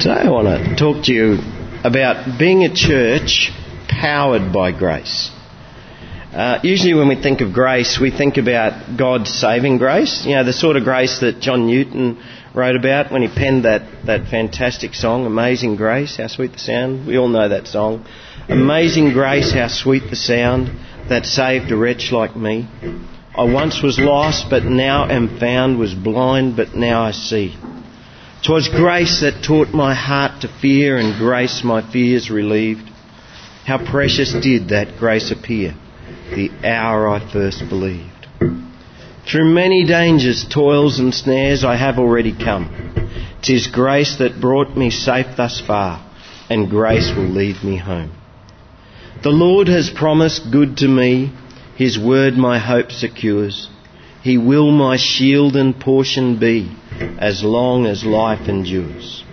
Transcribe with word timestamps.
Today 0.00 0.20
I 0.26 0.30
want 0.30 0.46
to 0.46 0.76
talk 0.76 1.06
to 1.06 1.12
you 1.12 1.38
about 1.82 2.38
being 2.38 2.62
a 2.62 2.72
church 2.72 3.50
powered 3.88 4.52
by 4.52 4.70
grace. 4.70 5.28
Uh, 6.32 6.60
usually, 6.62 6.94
when 6.94 7.08
we 7.08 7.20
think 7.20 7.40
of 7.40 7.52
grace, 7.52 7.98
we 8.00 8.12
think 8.12 8.36
about 8.36 8.96
God's 8.96 9.28
saving 9.28 9.78
grace. 9.78 10.24
You 10.24 10.36
know, 10.36 10.44
the 10.44 10.52
sort 10.52 10.76
of 10.76 10.84
grace 10.84 11.18
that 11.18 11.40
John 11.40 11.66
Newton 11.66 12.22
wrote 12.54 12.76
about 12.76 13.10
when 13.10 13.22
he 13.22 13.28
penned 13.28 13.64
that, 13.64 14.06
that 14.06 14.28
fantastic 14.28 14.94
song, 14.94 15.26
Amazing 15.26 15.74
Grace, 15.74 16.16
How 16.16 16.28
Sweet 16.28 16.52
the 16.52 16.58
Sound. 16.60 17.04
We 17.04 17.18
all 17.18 17.26
know 17.26 17.48
that 17.48 17.66
song. 17.66 18.06
Amazing 18.48 19.14
Grace, 19.14 19.50
How 19.50 19.66
Sweet 19.66 20.10
the 20.10 20.16
Sound 20.16 20.68
that 21.08 21.26
saved 21.26 21.72
a 21.72 21.76
wretch 21.76 22.12
like 22.12 22.36
me. 22.36 22.68
I 23.36 23.52
once 23.52 23.82
was 23.82 23.98
lost, 23.98 24.46
but 24.48 24.62
now 24.62 25.08
am 25.10 25.40
found, 25.40 25.76
was 25.76 25.92
blind, 25.92 26.56
but 26.56 26.76
now 26.76 27.02
I 27.02 27.10
see. 27.10 27.56
'Twas 28.42 28.68
grace 28.68 29.20
that 29.20 29.42
taught 29.42 29.70
my 29.74 29.94
heart 29.94 30.40
to 30.42 30.48
fear, 30.60 30.96
and 30.96 31.18
grace 31.18 31.62
my 31.64 31.82
fears 31.92 32.30
relieved. 32.30 32.88
How 33.66 33.78
precious 33.84 34.32
did 34.32 34.68
that 34.68 34.96
grace 34.98 35.30
appear 35.30 35.74
the 36.34 36.50
hour 36.64 37.08
I 37.08 37.18
first 37.32 37.68
believed. 37.68 38.26
Through 39.30 39.52
many 39.52 39.84
dangers, 39.84 40.46
toils, 40.48 40.98
and 40.98 41.12
snares 41.12 41.64
I 41.64 41.76
have 41.76 41.98
already 41.98 42.32
come. 42.32 42.68
'Tis 43.42 43.66
grace 43.66 44.16
that 44.16 44.40
brought 44.40 44.76
me 44.76 44.90
safe 44.90 45.36
thus 45.36 45.60
far, 45.60 46.00
and 46.48 46.70
grace 46.70 47.12
will 47.14 47.28
lead 47.28 47.62
me 47.62 47.76
home. 47.76 48.12
The 49.22 49.30
Lord 49.30 49.68
has 49.68 49.90
promised 49.90 50.50
good 50.50 50.76
to 50.78 50.88
me, 50.88 51.32
His 51.76 51.98
word 51.98 52.36
my 52.36 52.58
hope 52.58 52.92
secures. 52.92 53.68
He 54.28 54.36
will 54.36 54.70
my 54.70 54.98
shield 54.98 55.56
and 55.56 55.80
portion 55.80 56.36
be 56.36 56.70
as 57.18 57.42
long 57.42 57.86
as 57.86 58.04
life 58.04 58.46
endures. 58.46 59.24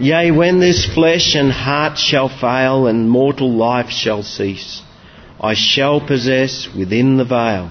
Yea, 0.00 0.32
when 0.32 0.58
this 0.58 0.84
flesh 0.84 1.36
and 1.36 1.52
heart 1.52 1.96
shall 1.96 2.28
fail 2.28 2.88
and 2.88 3.08
mortal 3.08 3.52
life 3.52 3.90
shall 3.90 4.24
cease, 4.24 4.82
I 5.40 5.54
shall 5.54 6.00
possess 6.00 6.68
within 6.74 7.16
the 7.16 7.24
veil 7.24 7.70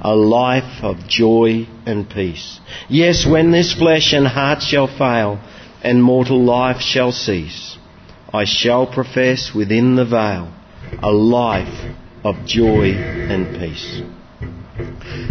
a 0.00 0.16
life 0.16 0.82
of 0.82 1.06
joy 1.08 1.68
and 1.84 2.08
peace. 2.08 2.58
Yes, 2.88 3.26
when 3.26 3.50
this 3.50 3.74
flesh 3.74 4.14
and 4.14 4.26
heart 4.26 4.62
shall 4.62 4.86
fail 4.86 5.40
and 5.82 6.02
mortal 6.02 6.42
life 6.42 6.80
shall 6.80 7.12
cease, 7.12 7.76
I 8.32 8.44
shall 8.44 8.86
profess 8.86 9.52
within 9.54 9.96
the 9.96 10.06
veil 10.06 10.54
a 11.02 11.12
life 11.12 11.94
of 12.24 12.46
joy 12.46 12.92
and 12.94 13.60
peace. 13.60 14.00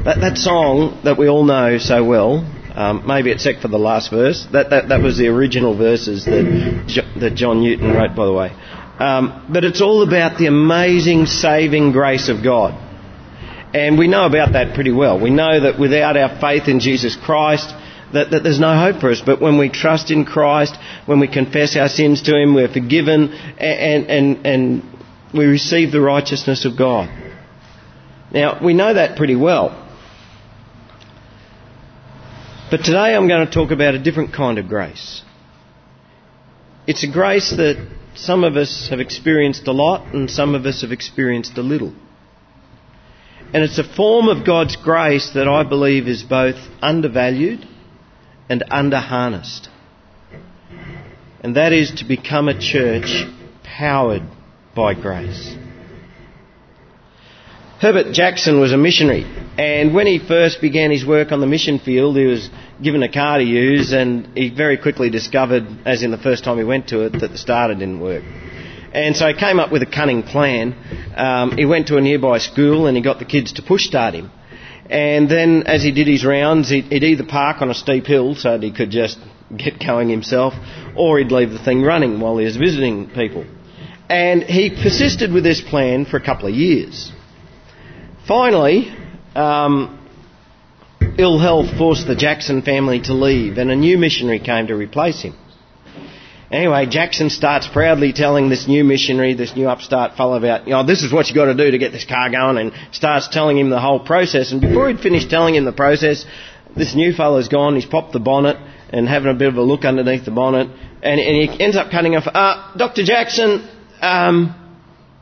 That, 0.05 0.17
that 0.21 0.37
song 0.37 1.01
that 1.03 1.17
we 1.17 1.27
all 1.27 1.43
know 1.43 1.77
so 1.77 2.03
well, 2.03 2.45
um, 2.75 3.05
maybe 3.05 3.31
except 3.31 3.61
for 3.61 3.67
the 3.67 3.77
last 3.77 4.11
verse, 4.11 4.47
that, 4.53 4.69
that, 4.69 4.89
that 4.89 5.01
was 5.01 5.17
the 5.17 5.27
original 5.27 5.77
verses 5.77 6.25
that, 6.25 7.03
that 7.19 7.35
John 7.35 7.61
Newton 7.61 7.91
wrote, 7.91 8.15
by 8.15 8.25
the 8.25 8.33
way. 8.33 8.49
Um, 8.99 9.47
but 9.51 9.63
it's 9.63 9.81
all 9.81 10.03
about 10.03 10.37
the 10.37 10.47
amazing 10.47 11.25
saving 11.25 11.91
grace 11.91 12.29
of 12.29 12.43
God. 12.43 12.89
And 13.73 13.97
we 13.97 14.07
know 14.07 14.25
about 14.25 14.53
that 14.53 14.75
pretty 14.75 14.91
well. 14.91 15.19
We 15.19 15.29
know 15.29 15.61
that 15.61 15.79
without 15.79 16.17
our 16.17 16.39
faith 16.39 16.67
in 16.67 16.79
Jesus 16.79 17.15
Christ, 17.15 17.73
that, 18.13 18.31
that, 18.31 18.43
there's 18.43 18.59
no 18.59 18.77
hope 18.77 18.99
for 18.99 19.09
us. 19.09 19.21
But 19.25 19.41
when 19.41 19.57
we 19.57 19.69
trust 19.69 20.11
in 20.11 20.25
Christ, 20.25 20.75
when 21.05 21.19
we 21.19 21.27
confess 21.27 21.75
our 21.77 21.87
sins 21.87 22.23
to 22.23 22.35
Him, 22.35 22.53
we're 22.53 22.71
forgiven 22.71 23.31
and, 23.31 24.05
and, 24.09 24.45
and 24.45 24.83
we 25.33 25.45
receive 25.45 25.91
the 25.91 26.01
righteousness 26.01 26.65
of 26.65 26.77
God. 26.77 27.09
Now, 28.33 28.63
we 28.63 28.73
know 28.73 28.93
that 28.93 29.17
pretty 29.17 29.35
well. 29.35 29.77
But 32.69 32.77
today 32.85 33.15
I'm 33.15 33.27
going 33.27 33.45
to 33.45 33.53
talk 33.53 33.71
about 33.71 33.95
a 33.95 33.99
different 33.99 34.33
kind 34.33 34.57
of 34.57 34.69
grace. 34.69 35.21
It's 36.87 37.03
a 37.03 37.11
grace 37.11 37.49
that 37.51 37.85
some 38.15 38.45
of 38.45 38.55
us 38.55 38.87
have 38.89 39.01
experienced 39.01 39.67
a 39.67 39.73
lot 39.73 40.13
and 40.13 40.29
some 40.29 40.55
of 40.55 40.65
us 40.65 40.81
have 40.81 40.93
experienced 40.93 41.57
a 41.57 41.61
little. 41.61 41.93
And 43.53 43.63
it's 43.63 43.77
a 43.77 43.83
form 43.83 44.29
of 44.29 44.45
God's 44.45 44.77
grace 44.77 45.31
that 45.35 45.49
I 45.49 45.63
believe 45.63 46.07
is 46.07 46.23
both 46.23 46.55
undervalued 46.81 47.67
and 48.47 48.63
underharnessed. 48.71 49.67
And 51.41 51.57
that 51.57 51.73
is 51.73 51.91
to 51.97 52.05
become 52.05 52.47
a 52.47 52.57
church 52.57 53.25
powered 53.63 54.23
by 54.73 54.93
grace. 54.93 55.57
Herbert 57.81 58.13
Jackson 58.13 58.59
was 58.59 58.73
a 58.73 58.77
missionary, 58.77 59.25
and 59.57 59.91
when 59.91 60.05
he 60.05 60.19
first 60.19 60.61
began 60.61 60.91
his 60.91 61.03
work 61.03 61.31
on 61.31 61.41
the 61.41 61.47
mission 61.47 61.79
field, 61.79 62.15
he 62.15 62.25
was 62.25 62.47
given 62.79 63.01
a 63.01 63.11
car 63.11 63.39
to 63.39 63.43
use, 63.43 63.91
and 63.91 64.37
he 64.37 64.49
very 64.49 64.77
quickly 64.77 65.09
discovered, 65.09 65.65
as 65.83 66.03
in 66.03 66.11
the 66.11 66.19
first 66.19 66.43
time 66.43 66.59
he 66.59 66.63
went 66.63 66.89
to 66.89 66.99
it, 66.99 67.13
that 67.13 67.31
the 67.31 67.39
starter 67.39 67.73
didn't 67.73 67.99
work. 67.99 68.23
And 68.93 69.17
so 69.17 69.27
he 69.29 69.33
came 69.33 69.59
up 69.59 69.71
with 69.71 69.81
a 69.81 69.87
cunning 69.87 70.21
plan. 70.21 70.75
Um, 71.15 71.57
he 71.57 71.65
went 71.65 71.87
to 71.87 71.97
a 71.97 72.01
nearby 72.01 72.37
school 72.37 72.85
and 72.85 72.95
he 72.95 73.01
got 73.01 73.17
the 73.17 73.25
kids 73.25 73.53
to 73.53 73.63
push 73.63 73.85
start 73.85 74.13
him. 74.13 74.29
And 74.87 75.27
then, 75.27 75.63
as 75.65 75.81
he 75.81 75.91
did 75.91 76.05
his 76.05 76.23
rounds, 76.23 76.69
he'd, 76.69 76.85
he'd 76.85 77.03
either 77.03 77.25
park 77.25 77.63
on 77.63 77.71
a 77.71 77.73
steep 77.73 78.05
hill 78.05 78.35
so 78.35 78.51
that 78.51 78.61
he 78.61 78.71
could 78.71 78.91
just 78.91 79.17
get 79.57 79.79
going 79.83 80.07
himself, 80.07 80.53
or 80.95 81.17
he'd 81.17 81.31
leave 81.31 81.49
the 81.49 81.63
thing 81.63 81.81
running 81.81 82.19
while 82.19 82.37
he 82.37 82.45
was 82.45 82.57
visiting 82.57 83.09
people. 83.09 83.43
And 84.07 84.43
he 84.43 84.69
persisted 84.69 85.33
with 85.33 85.43
this 85.43 85.61
plan 85.61 86.05
for 86.05 86.17
a 86.17 86.23
couple 86.23 86.47
of 86.47 86.53
years. 86.53 87.11
Finally, 88.31 88.95
um, 89.35 89.99
ill 91.17 91.37
health 91.37 91.77
forced 91.77 92.07
the 92.07 92.15
Jackson 92.15 92.61
family 92.61 93.01
to 93.01 93.13
leave, 93.13 93.57
and 93.57 93.69
a 93.69 93.75
new 93.75 93.97
missionary 93.97 94.39
came 94.39 94.67
to 94.67 94.73
replace 94.73 95.21
him. 95.21 95.35
Anyway, 96.49 96.85
Jackson 96.85 97.29
starts 97.29 97.67
proudly 97.67 98.13
telling 98.13 98.47
this 98.47 98.69
new 98.69 98.85
missionary, 98.85 99.33
this 99.33 99.53
new 99.53 99.67
upstart 99.67 100.15
fellow 100.15 100.37
about, 100.37 100.65
you 100.65 100.71
know, 100.71 100.85
this 100.85 101.03
is 101.03 101.11
what 101.11 101.27
you 101.27 101.35
got 101.35 101.47
to 101.47 101.55
do 101.55 101.71
to 101.71 101.77
get 101.77 101.91
this 101.91 102.05
car 102.05 102.29
going, 102.29 102.57
and 102.57 102.71
starts 102.93 103.27
telling 103.27 103.57
him 103.57 103.69
the 103.69 103.81
whole 103.81 103.99
process. 103.99 104.53
And 104.53 104.61
before 104.61 104.87
he'd 104.87 105.01
finished 105.01 105.29
telling 105.29 105.55
him 105.55 105.65
the 105.65 105.73
process, 105.73 106.25
this 106.73 106.95
new 106.95 107.11
fellow's 107.11 107.49
gone, 107.49 107.75
he's 107.75 107.85
popped 107.85 108.13
the 108.13 108.21
bonnet 108.21 108.55
and 108.93 109.09
having 109.09 109.29
a 109.29 109.33
bit 109.33 109.49
of 109.49 109.57
a 109.57 109.61
look 109.61 109.83
underneath 109.83 110.23
the 110.23 110.31
bonnet, 110.31 110.69
and, 111.03 111.19
and 111.19 111.51
he 111.51 111.61
ends 111.61 111.75
up 111.75 111.91
cutting 111.91 112.15
off, 112.15 112.27
uh, 112.33 112.77
Dr. 112.77 113.03
Jackson, 113.03 113.67
um, 113.99 114.55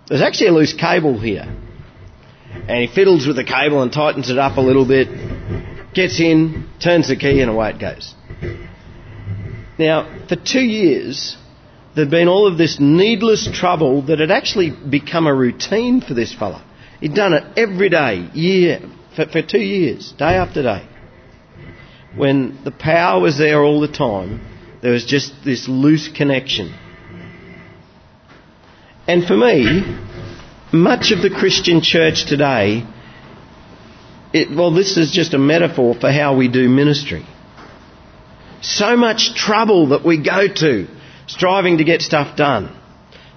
there's 0.07 0.21
actually 0.21 0.49
a 0.49 0.53
loose 0.53 0.75
cable 0.75 1.19
here. 1.19 1.51
And 2.51 2.81
he 2.81 2.87
fiddles 2.87 3.27
with 3.27 3.35
the 3.35 3.43
cable 3.43 3.81
and 3.81 3.91
tightens 3.91 4.29
it 4.29 4.37
up 4.37 4.57
a 4.57 4.61
little 4.61 4.85
bit, 4.85 5.07
gets 5.93 6.19
in, 6.19 6.69
turns 6.79 7.07
the 7.07 7.15
key, 7.15 7.41
and 7.41 7.49
away 7.49 7.71
it 7.71 7.79
goes. 7.79 8.15
Now, 9.77 10.25
for 10.27 10.35
two 10.35 10.61
years, 10.61 11.37
there'd 11.95 12.09
been 12.09 12.27
all 12.27 12.47
of 12.47 12.57
this 12.57 12.79
needless 12.79 13.49
trouble 13.51 14.03
that 14.03 14.19
had 14.19 14.31
actually 14.31 14.71
become 14.71 15.27
a 15.27 15.33
routine 15.33 16.01
for 16.01 16.13
this 16.13 16.33
fella. 16.33 16.65
He'd 16.99 17.15
done 17.15 17.33
it 17.33 17.43
every 17.57 17.89
day, 17.89 18.29
year, 18.33 18.81
for, 19.15 19.25
for 19.27 19.41
two 19.41 19.61
years, 19.61 20.11
day 20.17 20.35
after 20.35 20.63
day. 20.63 20.87
When 22.15 22.63
the 22.63 22.71
power 22.71 23.21
was 23.21 23.37
there 23.37 23.63
all 23.63 23.79
the 23.79 23.87
time, 23.87 24.41
there 24.81 24.91
was 24.91 25.05
just 25.05 25.33
this 25.45 25.67
loose 25.67 26.09
connection. 26.09 26.73
And 29.07 29.25
for 29.25 29.37
me, 29.37 29.81
much 30.71 31.11
of 31.11 31.21
the 31.21 31.29
Christian 31.29 31.81
church 31.81 32.25
today, 32.25 32.85
it, 34.33 34.55
well, 34.55 34.71
this 34.71 34.97
is 34.97 35.11
just 35.11 35.33
a 35.33 35.39
metaphor 35.39 35.95
for 35.95 36.11
how 36.11 36.37
we 36.37 36.47
do 36.47 36.69
ministry. 36.69 37.25
So 38.61 38.95
much 38.95 39.33
trouble 39.33 39.89
that 39.89 40.05
we 40.05 40.21
go 40.23 40.47
to 40.47 40.87
striving 41.27 41.77
to 41.79 41.83
get 41.83 42.01
stuff 42.01 42.35
done. 42.37 42.75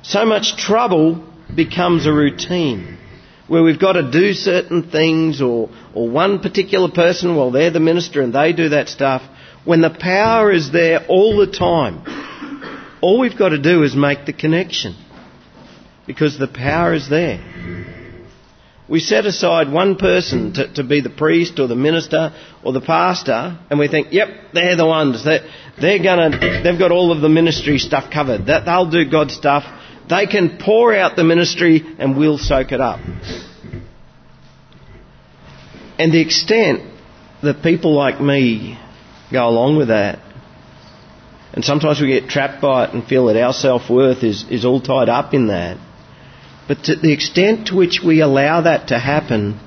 So 0.03 0.27
much 0.27 0.57
trouble 0.57 1.25
becomes 1.55 2.07
a 2.07 2.13
routine 2.13 2.99
where 3.47 3.63
we've 3.63 3.81
got 3.81 3.93
to 3.93 4.11
do 4.11 4.33
certain 4.33 4.91
things 4.91 5.41
or, 5.41 5.71
or 5.95 6.09
one 6.09 6.41
particular 6.41 6.91
person, 6.91 7.37
well, 7.37 7.51
they're 7.51 7.71
the 7.71 7.81
minister 7.81 8.21
and 8.21 8.33
they 8.33 8.53
do 8.53 8.71
that 8.71 8.89
stuff. 8.89 9.23
When 9.65 9.81
the 9.81 9.91
power 9.91 10.51
is 10.51 10.73
there 10.73 11.07
all 11.07 11.37
the 11.37 11.47
time, 11.47 12.99
all 13.01 13.21
we've 13.21 13.39
got 13.39 13.51
to 13.51 13.59
do 13.59 13.83
is 13.85 13.95
make 13.95 14.27
the 14.27 14.33
connection 14.33 14.97
because 16.13 16.39
the 16.39 16.47
power 16.47 16.93
is 16.93 17.09
there. 17.09 17.41
We 18.87 19.01
set 19.01 19.25
aside 19.25 19.73
one 19.73 19.97
person 19.97 20.53
to, 20.55 20.75
to 20.75 20.85
be 20.85 21.01
the 21.01 21.09
priest 21.09 21.59
or 21.59 21.69
the 21.69 21.77
minister 21.77 22.35
or 22.63 22.75
the 22.75 22.83
pastor, 22.83 23.59
and 23.71 23.79
we 23.79 23.89
think, 23.89 24.09
yep, 24.13 24.29
they're 24.53 24.77
the 24.77 24.85
ones. 24.85 25.25
They're, 25.25 25.49
they're 25.81 26.03
gonna, 26.03 26.63
they've 26.63 26.79
got 26.79 26.93
all 26.93 27.13
of 27.13 27.23
the 27.23 27.31
ministry 27.31 27.79
stuff 27.79 28.13
covered. 28.13 28.47
That 28.47 28.67
they'll 28.67 28.91
do 28.91 29.11
God's 29.11 29.35
stuff. 29.35 29.65
They 30.11 30.27
can 30.27 30.59
pour 30.59 30.95
out 30.95 31.17
the 31.17 31.25
ministry, 31.25 31.83
and 31.99 32.19
we'll 32.19 32.37
soak 32.37 32.73
it 32.73 32.81
up. 32.83 33.01
And 35.99 36.13
the 36.13 36.21
extent 36.21 36.83
that 37.43 37.63
people 37.63 37.95
like 37.95 38.21
me 38.21 38.79
go 39.33 39.49
along 39.49 39.79
with 39.79 39.89
that, 39.89 40.19
and 41.55 41.65
sometimes 41.65 42.03
we 42.03 42.09
get 42.09 42.29
trapped 42.29 42.61
by 42.61 42.85
it 42.85 42.93
and 42.93 43.03
feel 43.03 43.27
that 43.27 43.43
our 43.43 43.55
self 43.55 43.89
worth 43.89 44.23
is, 44.23 44.45
is 44.51 44.67
all 44.67 44.83
tied 44.83 45.09
up 45.09 45.33
in 45.33 45.47
that 45.47 45.79
but 46.69 46.85
to 46.85 46.97
the 46.97 47.13
extent 47.13 47.69
to 47.69 47.77
which 47.77 48.01
we 48.05 48.21
allow 48.21 48.63
that 48.63 48.89
to 48.89 48.99
happen 48.99 49.61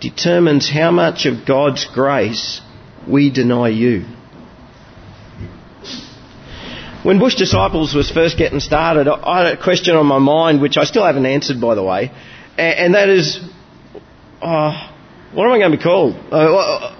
determines 0.00 0.70
how 0.70 0.90
much 0.90 1.26
of 1.26 1.46
God's 1.46 1.86
grace 1.92 2.60
we 3.08 3.30
deny 3.30 3.68
you. 3.68 4.04
when 7.02 7.18
Bush 7.18 7.36
Disciples 7.36 7.94
was 7.94 8.10
first 8.10 8.36
getting 8.36 8.60
started, 8.60 9.08
I 9.08 9.44
had 9.44 9.58
a 9.58 9.62
question 9.62 9.96
on 9.96 10.06
my 10.06 10.18
mind, 10.18 10.60
which 10.60 10.76
I 10.76 10.84
still 10.84 11.04
haven't 11.04 11.26
answered, 11.26 11.60
by 11.60 11.74
the 11.74 11.82
way, 11.82 12.12
and 12.56 12.94
that 12.94 13.08
is, 13.08 13.40
oh, 14.42 14.90
what 15.32 15.44
am 15.46 15.52
I 15.52 15.58
going 15.58 15.70
to 15.70 15.76
be 15.76 15.82
called? 15.82 16.16
Uh, 16.30 16.94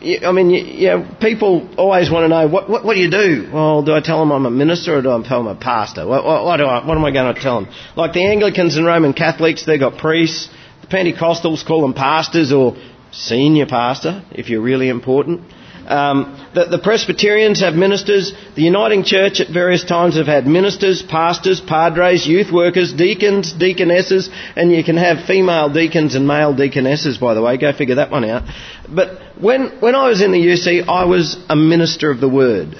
I 0.00 0.30
mean, 0.30 0.50
you 0.50 0.88
know, 0.88 1.16
people 1.20 1.68
always 1.76 2.08
want 2.08 2.22
to 2.24 2.28
know 2.28 2.46
what, 2.46 2.70
what, 2.70 2.84
what, 2.84 2.94
do 2.94 3.00
you 3.00 3.10
do? 3.10 3.50
Well, 3.52 3.82
do 3.82 3.92
I 3.92 4.00
tell 4.00 4.20
them 4.20 4.30
I'm 4.30 4.46
a 4.46 4.50
minister 4.50 4.96
or 4.96 5.02
do 5.02 5.10
I 5.10 5.20
tell 5.22 5.38
them 5.38 5.48
I'm 5.48 5.56
a 5.56 5.60
pastor? 5.60 6.06
What, 6.06 6.24
what, 6.24 6.44
what, 6.44 6.56
do 6.58 6.66
I, 6.66 6.86
what 6.86 6.96
am 6.96 7.04
I 7.04 7.10
going 7.10 7.34
to 7.34 7.40
tell 7.40 7.60
them? 7.60 7.72
Like 7.96 8.12
the 8.12 8.24
Anglicans 8.24 8.76
and 8.76 8.86
Roman 8.86 9.12
Catholics, 9.12 9.64
they've 9.66 9.80
got 9.80 9.98
priests. 9.98 10.48
The 10.82 10.86
Pentecostals 10.86 11.66
call 11.66 11.82
them 11.82 11.94
pastors 11.94 12.52
or 12.52 12.76
senior 13.10 13.66
pastor 13.66 14.22
if 14.30 14.48
you're 14.48 14.62
really 14.62 14.88
important. 14.88 15.42
Um, 15.88 16.36
the, 16.54 16.66
the, 16.66 16.78
Presbyterians 16.78 17.60
have 17.60 17.72
ministers. 17.72 18.34
The 18.54 18.60
Uniting 18.60 19.04
Church 19.04 19.40
at 19.40 19.48
various 19.48 19.84
times 19.84 20.16
have 20.16 20.26
had 20.26 20.46
ministers, 20.46 21.02
pastors, 21.02 21.62
padres, 21.62 22.26
youth 22.26 22.52
workers, 22.52 22.92
deacons, 22.92 23.54
deaconesses, 23.54 24.28
and 24.54 24.70
you 24.70 24.84
can 24.84 24.98
have 24.98 25.24
female 25.24 25.72
deacons 25.72 26.14
and 26.14 26.28
male 26.28 26.54
deaconesses, 26.54 27.16
by 27.16 27.32
the 27.32 27.40
way. 27.40 27.56
Go 27.56 27.72
figure 27.72 27.94
that 27.94 28.10
one 28.10 28.26
out. 28.26 28.42
But 28.86 29.18
when, 29.40 29.80
when 29.80 29.94
I 29.94 30.08
was 30.08 30.20
in 30.20 30.30
the 30.30 30.38
UC, 30.38 30.86
I 30.86 31.06
was 31.06 31.42
a 31.48 31.56
minister 31.56 32.10
of 32.10 32.20
the 32.20 32.28
Word. 32.28 32.76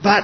But 0.00 0.22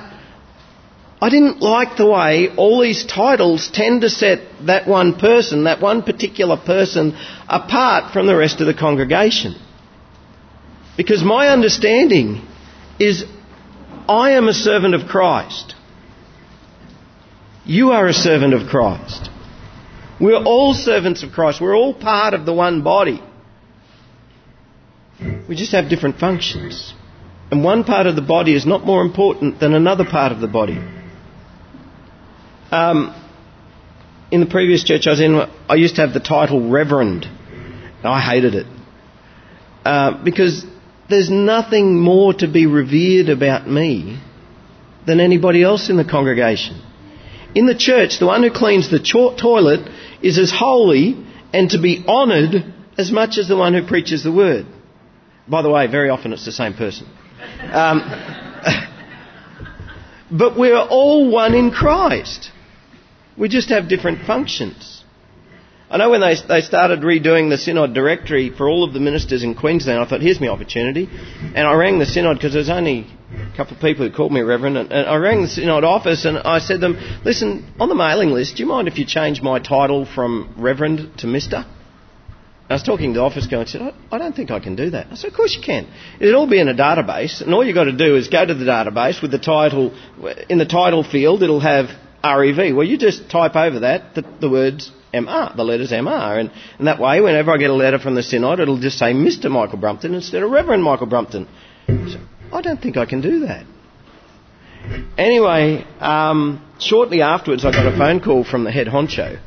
I 1.21 1.29
didn't 1.29 1.61
like 1.61 1.97
the 1.97 2.06
way 2.06 2.55
all 2.56 2.82
these 2.82 3.05
titles 3.05 3.69
tend 3.73 4.03
to 4.03 4.11
set 4.11 4.43
that 4.67 4.87
one 4.87 5.19
person, 5.19 5.65
that 5.65 5.81
one 5.81 6.05
particular 6.05 6.56
person, 6.56 7.17
apart 7.49 8.12
from 8.12 8.29
the 8.29 8.37
rest 8.37 8.61
of 8.61 8.69
the 8.69 8.75
congregation. 8.75 9.56
Because 10.96 11.25
my 11.25 11.49
understanding 11.49 12.46
is 12.99 13.25
I 14.08 14.32
am 14.32 14.49
a 14.49 14.52
servant 14.52 14.94
of 14.94 15.08
Christ. 15.08 15.75
You 17.64 17.93
are 17.93 18.06
a 18.06 18.12
servant 18.12 18.55
of 18.55 18.69
Christ. 18.69 19.31
We're 20.20 20.43
all 20.43 20.75
servants 20.75 21.23
of 21.23 21.32
Christ. 21.32 21.61
We're 21.61 21.76
all 21.76 21.94
part 21.94 22.35
of 22.35 22.46
the 22.46 22.52
one 22.52 22.82
body. 22.82 23.23
We 25.49 25.56
just 25.56 25.73
have 25.73 25.88
different 25.88 26.19
functions. 26.19 26.94
And 27.50 27.64
one 27.64 27.85
part 27.85 28.06
of 28.06 28.17
the 28.17 28.23
body 28.23 28.55
is 28.55 28.67
not 28.67 28.85
more 28.85 29.02
important 29.02 29.61
than 29.61 29.75
another 29.75 30.05
part 30.05 30.32
of 30.32 30.40
the 30.40 30.49
body. 30.49 30.79
Um, 32.70 33.20
in 34.31 34.40
the 34.40 34.47
previous 34.47 34.85
church 34.85 35.06
I 35.06 35.11
was 35.11 35.20
in, 35.20 35.35
I 35.69 35.75
used 35.75 35.97
to 35.97 36.02
have 36.02 36.12
the 36.12 36.20
title 36.20 36.70
Reverend. 36.70 37.26
I 38.02 38.20
hated 38.20 38.55
it. 38.55 38.67
Uh, 39.85 40.23
because 40.23 40.67
there's 41.09 41.31
nothing 41.31 42.01
more 42.01 42.33
to 42.35 42.49
be 42.49 42.67
revered 42.67 43.29
about 43.29 43.69
me 43.69 44.21
than 45.06 45.21
anybody 45.21 45.62
else 45.62 45.91
in 45.91 45.97
the 45.97 46.05
congregation. 46.05 46.81
In 47.55 47.67
the 47.67 47.75
church, 47.75 48.19
the 48.19 48.27
one 48.27 48.43
who 48.43 48.51
cleans 48.51 48.91
the 48.91 48.99
toilet 48.99 49.89
is 50.23 50.39
as 50.39 50.51
holy 50.51 51.25
and 51.53 51.71
to 51.71 51.81
be 51.81 52.05
honoured 52.06 52.75
as 52.99 53.12
much 53.12 53.39
as 53.39 53.49
the 53.49 53.56
one 53.56 53.75
who 53.75 53.87
preaches 53.87 54.25
the 54.25 54.33
word. 54.33 54.67
By 55.47 55.62
the 55.62 55.71
way, 55.71 55.87
very 55.87 56.09
often 56.09 56.33
it's 56.33 56.45
the 56.45 56.53
same 56.53 56.75
person. 56.75 57.07
Um, 57.71 58.00
but 60.31 60.59
we're 60.59 60.79
all 60.79 61.31
one 61.31 61.55
in 61.55 61.71
Christ. 61.71 62.50
We 63.37 63.49
just 63.49 63.69
have 63.69 63.89
different 63.89 64.27
functions. 64.27 64.94
I 65.91 65.99
know 65.99 66.11
when 66.11 66.23
they, 66.23 66.35
they 66.49 66.63
started 66.63 67.01
redoing 67.01 67.51
the 67.51 67.59
Synod 67.59 67.95
directory 67.95 68.51
for 68.51 68.69
all 68.69 68.85
of 68.85 68.95
the 68.95 69.01
ministers 69.01 69.45
in 69.45 69.55
Queensland, 69.55 70.01
I 70.01 70.09
thought, 70.09 70.23
here's 70.23 70.41
my 70.41 70.49
opportunity. 70.49 71.09
And 71.11 71.69
I 71.69 71.75
rang 71.75 71.99
the 71.99 72.07
Synod 72.07 72.39
because 72.39 72.55
there's 72.55 72.71
only 72.71 73.07
a 73.31 73.57
couple 73.57 73.77
of 73.77 73.83
people 73.83 74.09
who 74.09 74.15
called 74.15 74.33
me 74.33 74.41
Reverend. 74.41 74.79
And, 74.79 74.91
and 74.91 75.07
I 75.07 75.17
rang 75.17 75.43
the 75.43 75.49
Synod 75.49 75.85
office 75.85 76.25
and 76.25 76.39
I 76.39 76.59
said 76.59 76.75
to 76.75 76.81
them, 76.81 77.21
listen, 77.25 77.75
on 77.79 77.89
the 77.89 77.95
mailing 77.95 78.31
list, 78.31 78.57
do 78.57 78.63
you 78.63 78.69
mind 78.69 78.89
if 78.89 78.99
you 78.99 79.05
change 79.05 79.43
my 79.43 79.59
title 79.59 80.07
from 80.07 80.55
Reverend 80.57 81.19
to 81.19 81.27
Mister? 81.27 81.67
I 82.67 82.73
was 82.73 82.83
talking 82.83 83.13
to 83.13 83.19
the 83.19 83.25
office 83.25 83.47
guy 83.47 83.61
and 83.61 83.69
said, 83.69 83.83
I, 83.83 83.93
I 84.11 84.17
don't 84.17 84.35
think 84.35 84.51
I 84.51 84.59
can 84.59 84.75
do 84.75 84.91
that. 84.91 85.09
I 85.11 85.17
said, 85.17 85.31
of 85.31 85.37
course 85.37 85.55
you 85.55 85.63
can. 85.63 85.87
It'll 86.19 86.41
all 86.41 86.51
be 86.51 86.59
in 86.59 86.69
a 86.69 86.75
database, 86.75 87.43
and 87.43 87.53
all 87.53 87.63
you've 87.63 87.75
got 87.75 87.85
to 87.85 87.97
do 87.97 88.17
is 88.17 88.29
go 88.29 88.45
to 88.45 88.55
the 88.55 88.65
database 88.65 89.21
with 89.21 89.33
the 89.33 89.39
title, 89.39 89.95
in 90.49 90.57
the 90.57 90.65
title 90.65 91.05
field, 91.05 91.43
it'll 91.43 91.61
have 91.61 91.91
REV. 92.25 92.75
Well, 92.75 92.87
you 92.87 92.97
just 92.97 93.31
type 93.31 93.55
over 93.55 93.81
that 93.81 94.15
the, 94.15 94.25
the 94.41 94.49
words 94.49 94.91
MR, 95.12 95.55
the 95.56 95.65
letters 95.65 95.93
MR. 95.93 96.41
And, 96.41 96.50
and 96.79 96.87
that 96.87 96.99
way, 96.99 97.21
whenever 97.21 97.53
I 97.53 97.59
get 97.59 97.71
a 97.71 97.75
letter 97.75 97.99
from 97.99 98.15
the 98.15 98.23
Synod, 98.23 98.61
it'll 98.61 98.81
just 98.81 98.99
say 98.99 99.12
Mr. 99.12 99.50
Michael 99.50 99.79
Brumpton 99.79 100.15
instead 100.15 100.43
of 100.43 100.50
Reverend 100.50 100.82
Michael 100.82 101.06
Brumpton. 101.06 101.49
So, 101.87 102.19
I 102.53 102.62
don't 102.62 102.81
think 102.81 102.97
I 102.97 103.06
can 103.06 103.21
do 103.21 103.41
that. 103.41 103.67
Anyway, 105.17 105.87
um, 106.00 106.65
shortly 106.79 107.23
afterwards, 107.23 107.65
I 107.65 107.71
got 107.73 107.87
a 107.87 107.97
phone 107.97 108.21
call 108.21 108.44
from 108.44 108.65
the 108.65 108.71
head 108.71 108.87
honcho, 108.87 109.41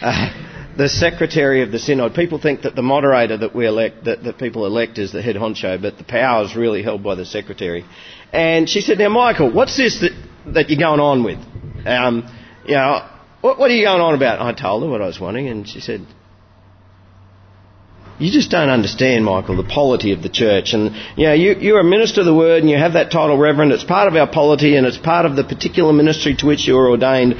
uh, 0.00 0.74
the 0.76 0.88
secretary 0.88 1.62
of 1.62 1.72
the 1.72 1.78
synod. 1.78 2.14
People 2.14 2.38
think 2.38 2.62
that 2.62 2.74
the 2.74 2.82
moderator 2.82 3.36
that 3.36 3.54
we 3.54 3.66
elect, 3.66 4.04
that, 4.04 4.24
that 4.24 4.38
people 4.38 4.64
elect, 4.64 4.98
is 4.98 5.12
the 5.12 5.20
head 5.20 5.36
honcho, 5.36 5.80
but 5.80 5.98
the 5.98 6.04
power 6.04 6.44
is 6.44 6.56
really 6.56 6.82
held 6.82 7.02
by 7.02 7.14
the 7.16 7.26
secretary. 7.26 7.84
And 8.32 8.68
she 8.68 8.80
said, 8.80 8.98
"Now, 8.98 9.10
Michael, 9.10 9.52
what's 9.52 9.76
this 9.76 10.00
that, 10.00 10.12
that 10.54 10.70
you're 10.70 10.78
going 10.80 11.00
on 11.00 11.22
with? 11.22 11.38
Um, 11.86 12.28
you 12.66 12.74
know, 12.74 13.08
what, 13.40 13.58
what 13.58 13.70
are 13.70 13.74
you 13.74 13.84
going 13.84 14.00
on 14.00 14.14
about? 14.14 14.40
I 14.40 14.52
told 14.52 14.82
her 14.82 14.88
what 14.88 15.02
I 15.02 15.06
was 15.06 15.20
wanting, 15.20 15.48
and 15.48 15.68
she 15.68 15.80
said, 15.80 16.06
you 18.18 18.32
just 18.32 18.50
don't 18.50 18.68
understand, 18.68 19.24
Michael, 19.24 19.56
the 19.56 19.62
polity 19.62 20.12
of 20.12 20.22
the 20.22 20.28
church. 20.28 20.72
And, 20.72 20.94
you 21.16 21.28
know, 21.28 21.34
you, 21.34 21.54
you're 21.54 21.78
a 21.78 21.84
minister 21.84 22.20
of 22.20 22.26
the 22.26 22.34
word 22.34 22.62
and 22.62 22.70
you 22.70 22.76
have 22.76 22.94
that 22.94 23.12
title, 23.12 23.38
Reverend. 23.38 23.70
It's 23.70 23.84
part 23.84 24.08
of 24.08 24.16
our 24.16 24.28
polity 24.28 24.76
and 24.76 24.86
it's 24.86 24.98
part 24.98 25.24
of 25.24 25.36
the 25.36 25.44
particular 25.44 25.92
ministry 25.92 26.34
to 26.36 26.46
which 26.46 26.66
you 26.66 26.76
are 26.78 26.90
ordained. 26.90 27.36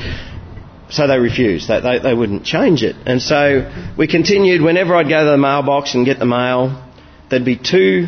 So 0.90 1.08
they 1.08 1.18
refused. 1.18 1.68
They, 1.68 1.80
they, 1.80 1.98
they 1.98 2.14
wouldn't 2.14 2.44
change 2.44 2.82
it. 2.84 2.94
And 3.06 3.20
so 3.20 3.92
we 3.98 4.06
continued. 4.06 4.62
Whenever 4.62 4.94
I'd 4.94 5.08
go 5.08 5.24
to 5.24 5.30
the 5.32 5.36
mailbox 5.36 5.94
and 5.94 6.06
get 6.06 6.20
the 6.20 6.26
mail, 6.26 6.88
there'd 7.28 7.44
be 7.44 7.56
two 7.56 8.06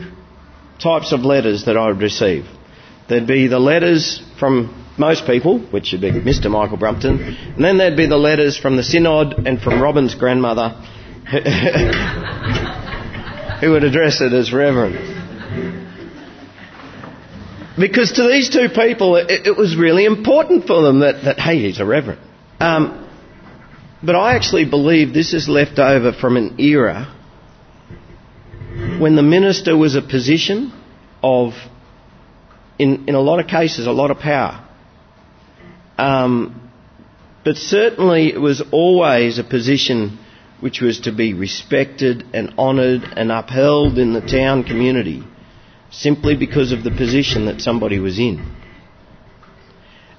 types 0.81 1.13
of 1.13 1.21
letters 1.21 1.65
that 1.65 1.77
I 1.77 1.89
would 1.89 2.01
receive. 2.01 2.47
There'd 3.09 3.27
be 3.27 3.49
the 3.49 3.59
letters 3.59 4.23
from 4.39 4.80
most 5.01 5.27
people, 5.27 5.59
which 5.59 5.91
would 5.93 6.03
be 6.03 6.13
Mr. 6.13 6.51
Michael 6.51 6.77
Brumpton, 6.77 7.21
and 7.21 7.65
then 7.65 7.79
there'd 7.79 7.97
be 7.97 8.07
the 8.07 8.19
letters 8.19 8.57
from 8.57 8.77
the 8.77 8.85
Synod 8.85 9.47
and 9.47 9.61
from 9.61 9.83
Robin's 9.83 10.15
grandmother, 10.15 10.69
who 13.61 13.73
would 13.73 13.83
address 13.83 14.21
it 14.21 14.33
as 14.33 14.53
Reverend. 14.53 15.17
Because 17.79 18.13
to 18.13 18.29
these 18.29 18.51
two 18.51 18.69
people, 18.69 19.17
it, 19.17 19.47
it 19.47 19.57
was 19.57 19.77
really 19.77 20.05
important 20.05 20.67
for 20.67 20.83
them 20.83 21.01
that, 21.01 21.25
that 21.25 21.41
hey, 21.41 21.61
he's 21.61 21.81
a 21.81 21.87
Reverend. 21.87 22.21
Um, 22.61 23.09
but 24.03 24.15
I 24.15 24.35
actually 24.35 24.67
believe 24.67 25.15
this 25.15 25.33
is 25.33 25.49
left 25.49 25.79
over 25.79 26.13
from 26.13 26.37
an 26.37 26.61
era 26.61 27.17
when 28.99 29.17
the 29.17 29.23
minister 29.23 29.77
was 29.77 29.97
a 29.97 30.03
position 30.03 30.73
of, 31.23 31.55
in, 32.79 33.09
in 33.09 33.15
a 33.15 33.21
lot 33.21 33.41
of 33.41 33.47
cases, 33.47 33.87
a 33.87 33.93
lot 33.93 34.11
of 34.11 34.19
power. 34.19 34.67
Um, 36.01 36.71
but 37.45 37.57
certainly 37.57 38.33
it 38.33 38.41
was 38.41 38.63
always 38.73 39.39
a 39.39 39.45
position 39.45 40.19
which 40.61 40.81
was 40.81 41.01
to 41.01 41.13
be 41.13 41.35
respected 41.35 42.25
and 42.33 42.55
honoured 42.59 43.03
and 43.03 43.31
upheld 43.31 43.99
in 43.99 44.15
the 44.15 44.23
town 44.23 44.65
community 44.65 45.23
simply 45.91 46.37
because 46.37 46.73
of 46.73 46.85
the 46.85 46.91
position 46.91 47.47
that 47.47 47.61
somebody 47.61 47.99
was 47.99 48.19
in. 48.19 48.57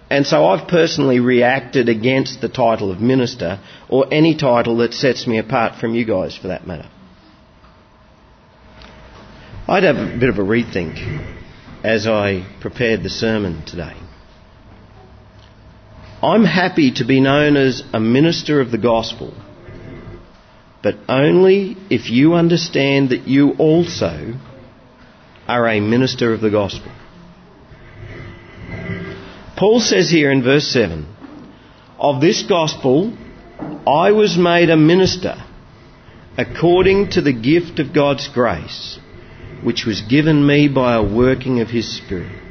And 0.09 0.27
so 0.27 0.45
I've 0.45 0.67
personally 0.67 1.19
reacted 1.19 1.89
against 1.89 2.41
the 2.41 2.49
title 2.49 2.91
of 2.91 2.99
minister 2.99 3.59
or 3.89 4.05
any 4.13 4.35
title 4.37 4.77
that 4.77 4.93
sets 4.93 5.25
me 5.25 5.39
apart 5.39 5.79
from 5.79 5.95
you 5.95 6.05
guys 6.05 6.37
for 6.37 6.49
that 6.49 6.67
matter. 6.67 6.89
I'd 9.67 9.83
have 9.83 9.95
a 9.95 10.17
bit 10.19 10.29
of 10.29 10.37
a 10.37 10.43
rethink 10.43 10.97
as 11.83 12.05
I 12.05 12.45
prepared 12.59 13.01
the 13.01 13.09
sermon 13.09 13.65
today. 13.65 13.95
I'm 16.23 16.43
happy 16.43 16.91
to 16.93 17.03
be 17.03 17.19
known 17.19 17.57
as 17.57 17.81
a 17.93 17.99
minister 17.99 18.61
of 18.61 18.69
the 18.69 18.77
gospel, 18.77 19.33
but 20.83 20.95
only 21.09 21.75
if 21.89 22.11
you 22.11 22.35
understand 22.35 23.09
that 23.09 23.27
you 23.27 23.53
also 23.57 24.35
are 25.47 25.67
a 25.67 25.79
minister 25.79 26.31
of 26.31 26.41
the 26.41 26.51
gospel. 26.51 26.91
Paul 29.57 29.79
says 29.79 30.11
here 30.11 30.31
in 30.31 30.43
verse 30.43 30.67
7 30.67 31.07
Of 31.99 32.21
this 32.21 32.43
gospel 32.43 33.17
I 33.87 34.11
was 34.11 34.37
made 34.37 34.69
a 34.69 34.77
minister 34.77 35.43
according 36.37 37.09
to 37.11 37.21
the 37.21 37.33
gift 37.33 37.79
of 37.79 37.93
God's 37.93 38.27
grace, 38.27 38.99
which 39.63 39.85
was 39.85 40.01
given 40.01 40.45
me 40.45 40.67
by 40.67 40.95
a 40.95 41.03
working 41.03 41.61
of 41.61 41.69
His 41.69 41.97
Spirit. 41.97 42.50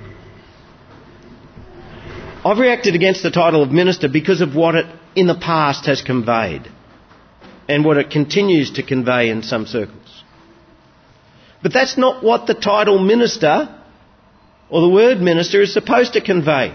I've 2.43 2.59
reacted 2.59 2.95
against 2.95 3.23
the 3.23 3.31
title 3.31 3.63
of 3.63 3.71
minister 3.71 4.09
because 4.09 4.41
of 4.41 4.55
what 4.55 4.75
it 4.75 4.87
in 5.15 5.27
the 5.27 5.35
past 5.39 5.85
has 5.87 6.01
conveyed 6.01 6.71
and 7.69 7.85
what 7.85 7.99
it 7.99 8.11
continues 8.11 8.73
to 8.73 8.83
convey 8.83 9.29
in 9.29 9.43
some 9.43 9.67
circles. 9.67 10.25
But 11.63 11.75
that's 11.75 11.99
not 11.99 12.25
what 12.25 12.47
the 12.47 12.55
title 12.55 12.99
minister 12.99 13.69
or 14.71 14.81
the 14.81 14.89
word 14.89 15.21
minister 15.21 15.61
is 15.61 15.75
supposed 15.75 16.15
to 16.15 16.23
convey. 16.23 16.75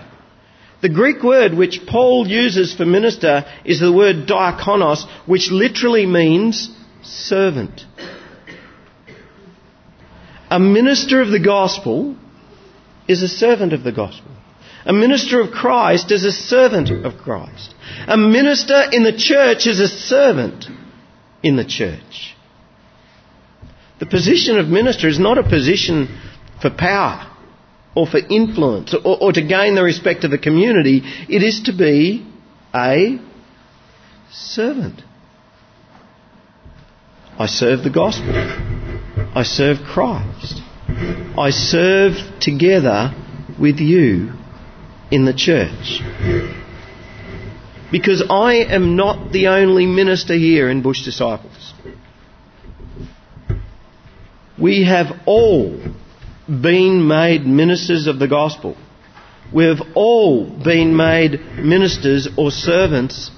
The 0.82 0.90
Greek 0.90 1.24
word 1.24 1.56
which 1.56 1.88
Paul 1.88 2.28
uses 2.28 2.76
for 2.76 2.86
minister 2.86 3.46
is 3.64 3.80
the 3.80 3.92
word 3.92 4.28
diakonos, 4.28 5.06
which 5.26 5.50
literally 5.50 6.06
means 6.06 6.70
servant. 7.02 7.82
A 10.52 10.60
minister 10.60 11.22
of 11.22 11.30
the 11.30 11.40
gospel 11.40 12.16
is 13.08 13.24
a 13.24 13.28
servant 13.28 13.74
of 13.74 13.84
the 13.84 13.92
gospel. 13.92 14.32
A 14.86 14.94
minister 14.94 15.42
of 15.42 15.52
Christ 15.52 16.12
is 16.12 16.24
a 16.26 16.32
servant 16.32 16.92
of 16.92 17.18
Christ. 17.18 17.74
A 18.08 18.18
minister 18.18 18.84
in 18.92 19.04
the 19.04 19.18
church 19.18 19.66
is 19.66 19.80
a 19.80 19.88
servant 19.88 20.66
in 21.42 21.56
the 21.56 21.66
church. 21.66 22.36
The 24.00 24.06
position 24.06 24.60
of 24.60 24.68
minister 24.68 25.08
is 25.08 25.18
not 25.18 25.40
a 25.40 25.44
position 25.44 26.20
for 26.62 26.70
power 26.70 27.32
or 27.96 28.06
for 28.06 28.20
influence 28.20 28.94
or, 28.94 29.18
or, 29.20 29.32
to 29.32 29.42
gain 29.42 29.74
the 29.74 29.84
respect 29.84 30.24
of 30.24 30.32
the 30.32 30.38
community. 30.38 31.02
It 31.30 31.42
is 31.42 31.62
to 31.64 31.76
be 31.76 32.28
a 32.74 33.20
servant. 34.32 35.02
I 37.40 37.48
serve 37.48 37.84
the 37.84 37.90
gospel. 37.90 38.34
I 39.34 39.44
serve 39.44 39.78
Christ. 39.86 40.62
I 41.38 41.50
serve 41.50 42.14
together 42.40 43.14
with 43.60 43.80
you 43.80 44.34
in 45.16 45.24
the 45.24 45.34
church. 45.34 46.02
Because 47.90 48.22
I 48.30 48.56
am 48.56 48.98
not 48.98 49.32
the 49.32 49.48
only 49.48 49.86
minister 49.86 50.34
here 50.34 50.70
in 50.70 50.82
Bush 50.82 51.06
Disciples. 51.06 51.74
We 54.60 54.86
have 54.86 55.22
all 55.26 55.82
been 56.48 57.08
made 57.08 57.46
ministers 57.46 58.08
of 58.08 58.20
the 58.20 58.28
gospel. 58.28 58.76
We 59.54 59.66
have 59.66 59.82
all 59.96 60.46
been 60.46 60.98
made 60.98 61.40
ministers 61.58 62.28
or 62.38 62.52
servants 62.52 63.32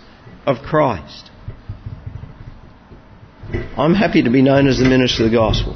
of 0.48 0.58
Christ. 0.64 1.30
I'm 3.78 3.94
happy 3.94 4.24
to 4.24 4.32
be 4.32 4.42
known 4.42 4.68
as 4.68 4.80
the 4.80 4.90
minister 4.90 5.26
of 5.26 5.32
the 5.32 5.38
gospel, 5.38 5.76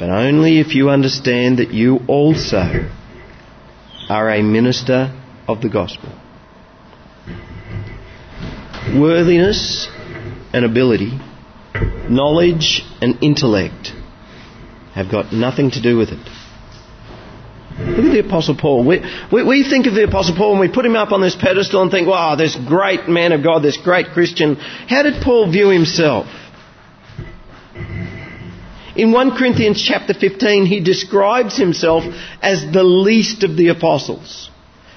but 0.00 0.10
only 0.10 0.58
if 0.58 0.74
you 0.74 0.90
understand 0.90 1.58
that 1.58 1.72
you 1.72 2.00
also 2.08 2.90
are 4.08 4.30
a 4.30 4.42
minister 4.42 5.14
of 5.46 5.60
the 5.60 5.68
gospel. 5.68 6.08
Worthiness 8.98 9.88
and 10.52 10.64
ability, 10.64 11.18
knowledge 12.08 12.82
and 13.00 13.22
intellect 13.22 13.92
have 14.94 15.10
got 15.10 15.32
nothing 15.32 15.70
to 15.72 15.82
do 15.82 15.96
with 15.96 16.08
it. 16.08 16.28
Look 17.78 18.06
at 18.06 18.12
the 18.12 18.26
Apostle 18.26 18.56
Paul. 18.56 18.84
We, 18.84 19.04
we, 19.30 19.44
we, 19.44 19.68
think 19.68 19.86
of 19.86 19.94
the 19.94 20.04
Apostle 20.04 20.34
Paul 20.36 20.52
and 20.52 20.60
we 20.60 20.68
put 20.68 20.84
him 20.84 20.96
up 20.96 21.12
on 21.12 21.20
this 21.20 21.36
pedestal 21.36 21.80
and 21.82 21.90
think, 21.90 22.08
wow, 22.08 22.34
this 22.34 22.56
great 22.66 23.08
man 23.08 23.30
of 23.30 23.44
God, 23.44 23.62
this 23.62 23.76
great 23.76 24.06
Christian. 24.08 24.56
How 24.56 25.04
did 25.04 25.22
Paul 25.22 25.52
view 25.52 25.68
himself? 25.68 26.26
In 28.98 29.12
1 29.12 29.38
Corinthians 29.38 29.80
chapter 29.80 30.12
15, 30.12 30.66
he 30.66 30.80
describes 30.80 31.56
himself 31.56 32.02
as 32.42 32.72
the 32.72 32.82
least 32.82 33.44
of 33.44 33.56
the 33.56 33.68
apostles, 33.68 34.50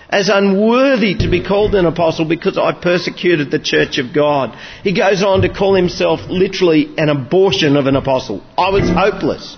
as 0.10 0.27
unworthy 0.27 1.13
to 1.20 1.29
be 1.29 1.43
called 1.43 1.75
an 1.75 1.86
apostle 1.86 2.25
because 2.25 2.58
I 2.58 2.72
persecuted 2.72 3.51
the 3.51 3.60
church 3.60 4.00
of 4.00 4.12
God. 4.12 4.58
He 4.84 4.93
goes 4.93 5.22
on 5.22 5.43
to 5.43 5.53
call 5.53 5.75
himself 5.75 6.22
literally 6.29 6.89
an 6.98 7.10
abortion 7.10 7.77
of 7.77 7.86
an 7.86 7.96
apostle. 7.96 8.43
I 8.58 8.72
was 8.72 8.89
hopeless. 8.89 9.55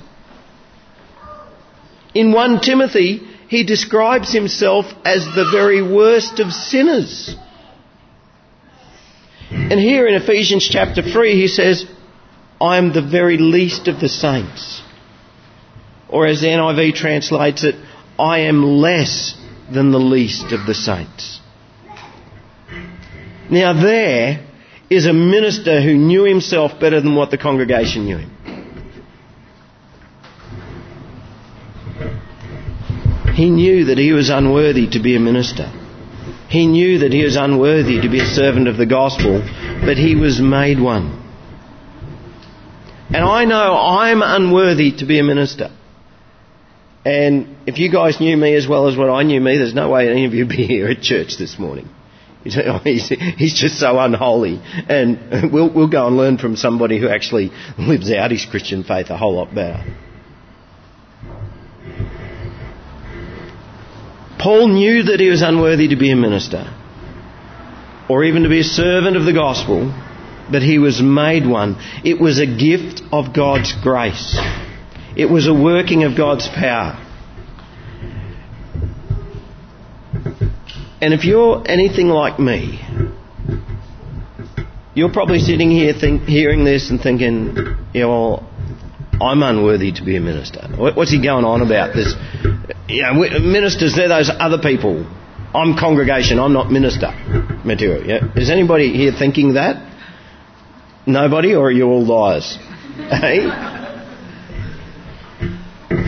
In 2.14 2.34
1 2.34 2.60
Timothy, 2.60 3.26
he 3.48 3.64
describes 3.64 4.34
himself 4.34 4.86
as 5.06 5.24
the 5.24 5.50
very 5.54 5.82
worst 5.82 6.42
of 6.42 6.52
sinners. 6.52 7.34
And 9.50 9.80
here 9.80 10.06
in 10.06 10.16
Ephesians 10.16 10.68
chapter 10.70 11.02
3, 11.02 11.34
he 11.34 11.48
says, 11.48 11.86
I 12.60 12.78
am 12.78 12.94
the 12.94 13.02
very 13.02 13.38
least 13.38 13.88
of 13.88 14.00
the 14.00 14.10
saints. 14.10 14.82
Or 16.10 16.28
as 16.28 16.42
NIV 16.42 16.96
translates 16.96 17.64
it, 17.64 17.76
I 18.20 18.40
am 18.42 18.64
less 18.64 19.36
than 19.72 19.92
the 19.92 20.00
least 20.00 20.52
of 20.52 20.66
the 20.66 20.76
saints. 20.76 21.40
Now 23.50 23.74
there 23.74 24.46
is 24.90 25.06
a 25.06 25.14
minister 25.14 25.82
who 25.82 25.96
knew 25.96 26.24
himself 26.24 26.80
better 26.80 27.02
than 27.02 27.16
what 27.16 27.32
the 27.32 27.38
congregation 27.38 28.06
knew 28.06 28.18
him. 28.18 28.30
He 33.34 33.50
knew 33.50 33.86
that 33.86 33.98
he 33.98 34.12
was 34.12 34.30
unworthy 34.30 34.88
to 34.92 35.00
be 35.00 35.16
a 35.16 35.20
minister. 35.20 35.72
He 36.50 36.68
knew 36.68 37.00
that 37.00 37.12
he 37.12 37.24
was 37.24 37.36
unworthy 37.36 38.00
to 38.02 38.10
be 38.10 38.20
a 38.20 38.26
servant 38.26 38.68
of 38.68 38.78
the 38.78 38.86
gospel, 38.86 39.42
but 39.84 39.98
he 39.98 40.16
was 40.16 40.40
made 40.40 40.80
one. 40.80 41.23
And 43.08 43.18
I 43.18 43.46
know 43.46 43.78
I'm 43.78 44.22
unworthy 44.22 44.98
to 44.98 45.06
be 45.06 45.20
a 45.20 45.24
minister. 45.24 45.70
And 47.06 47.58
if 47.68 47.78
you 47.78 47.92
guys 47.92 48.20
knew 48.20 48.36
me 48.38 48.56
as 48.56 48.68
well 48.68 48.88
as 48.88 48.96
what 48.96 49.10
I 49.10 49.24
knew 49.24 49.42
me, 49.42 49.58
there's 49.58 49.74
no 49.74 49.90
way 49.90 50.10
any 50.10 50.26
of 50.26 50.34
you 50.34 50.46
would 50.46 50.56
be 50.56 50.66
here 50.66 50.88
at 50.88 51.02
church 51.02 51.38
this 51.38 51.60
morning. 51.60 51.90
He's 52.44 53.60
just 53.60 53.80
so 53.80 54.00
unholy. 54.00 54.62
And 54.64 55.52
we'll, 55.54 55.74
we'll 55.74 55.90
go 55.90 56.08
and 56.08 56.18
learn 56.18 56.38
from 56.38 56.56
somebody 56.56 57.00
who 57.00 57.10
actually 57.10 57.52
lives 57.78 58.12
out 58.12 58.32
his 58.32 58.46
Christian 58.46 58.84
faith 58.84 59.10
a 59.10 59.18
whole 59.18 59.36
lot 59.36 59.54
better. 59.54 59.84
Paul 64.40 64.68
knew 64.68 65.04
that 65.04 65.22
he 65.22 65.30
was 65.30 65.42
unworthy 65.42 65.90
to 65.90 65.96
be 65.96 66.12
a 66.12 66.18
minister 66.18 66.74
or 68.10 68.26
even 68.26 68.44
to 68.44 68.50
be 68.50 68.60
a 68.60 68.66
servant 68.66 69.16
of 69.16 69.24
the 69.24 69.32
gospel 69.32 69.94
but 70.52 70.62
he 70.62 70.80
was 70.80 71.02
made 71.02 71.48
one. 71.48 71.78
It 72.04 72.20
was 72.20 72.40
a 72.40 72.46
gift 72.46 73.02
of 73.12 73.34
God's 73.34 73.74
grace. 73.82 74.38
It 75.16 75.30
was 75.30 75.48
a 75.48 75.54
working 75.54 76.04
of 76.04 76.18
God's 76.18 76.48
power. 76.48 77.00
And 81.02 81.14
if 81.14 81.26
you're 81.26 81.62
anything 81.66 82.08
like 82.08 82.40
me, 82.40 82.80
you're 84.96 85.12
probably 85.12 85.40
sitting 85.40 85.70
here 85.70 85.94
think, 85.94 86.24
hearing 86.24 86.64
this 86.64 86.90
and 86.90 87.02
thinking, 87.02 87.58
yeah, 87.94 88.06
well, 88.06 88.50
I'm 89.22 89.44
unworthy 89.44 89.92
to 89.92 90.04
be 90.04 90.16
a 90.16 90.22
minister. 90.22 90.68
What's 90.78 91.12
he 91.12 91.22
going 91.22 91.46
on 91.46 91.62
about? 91.62 91.94
This, 91.94 92.14
you 92.88 93.02
know, 93.02 93.14
ministers, 93.40 93.96
they're 93.96 94.08
those 94.08 94.30
other 94.30 94.60
people. 94.60 95.06
I'm 95.54 95.78
congregation, 95.78 96.40
I'm 96.40 96.54
not 96.54 96.72
minister 96.72 97.12
material. 97.64 98.06
Yeah? 98.06 98.32
Is 98.36 98.50
anybody 98.50 98.94
here 98.94 99.12
thinking 99.18 99.54
that? 99.54 99.93
Nobody, 101.06 101.54
or 101.54 101.68
are 101.68 101.72
you 101.72 101.88
all 101.88 102.06
liars? 102.06 102.58
hey? 103.10 103.48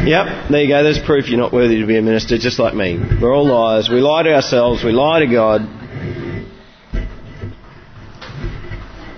Yep, 0.06 0.52
there 0.52 0.62
you 0.62 0.68
go. 0.68 0.84
There's 0.84 1.00
proof 1.00 1.30
you're 1.30 1.40
not 1.40 1.52
worthy 1.52 1.82
to 1.82 1.88
be 1.88 1.98
a 1.98 2.02
minister, 2.02 2.38
just 2.38 2.60
like 2.60 2.76
me. 2.76 3.00
We're 3.22 3.34
all 3.34 3.48
liars. 3.48 3.90
We 3.90 4.02
lie 4.02 4.24
to 4.24 4.34
ourselves. 4.34 4.84
We 4.84 4.92
lie 4.92 5.20
to 5.22 5.28
God. 5.28 5.62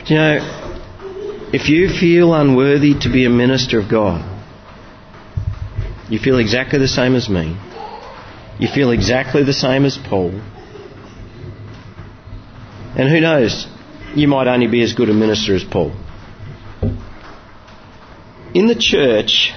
You 0.08 0.16
know, 0.16 1.50
if 1.54 1.68
you 1.68 1.90
feel 1.90 2.34
unworthy 2.34 2.98
to 3.02 3.12
be 3.12 3.26
a 3.26 3.30
minister 3.30 3.80
of 3.80 3.90
God, 3.90 4.24
you 6.10 6.20
feel 6.20 6.40
exactly 6.40 6.80
the 6.80 6.88
same 6.88 7.16
as 7.16 7.28
me. 7.28 7.58
You 8.60 8.70
feel 8.74 8.92
exactly 8.92 9.44
the 9.44 9.54
same 9.54 9.84
as 9.84 9.98
Paul. 9.98 10.30
And 12.96 13.10
who 13.10 13.20
knows? 13.20 13.68
You 14.16 14.28
might 14.28 14.48
only 14.48 14.68
be 14.68 14.82
as 14.84 14.94
good 14.94 15.10
a 15.10 15.14
minister 15.14 15.56
as 15.56 15.64
Paul. 15.64 15.92
In 18.54 18.68
the 18.68 18.76
church, 18.76 19.52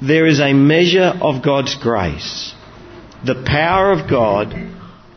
there 0.00 0.26
is 0.26 0.40
a 0.40 0.52
measure 0.52 1.12
of 1.20 1.42
God's 1.42 1.74
grace, 1.76 2.54
the 3.24 3.42
power 3.44 3.92
of 3.92 4.08
God 4.08 4.54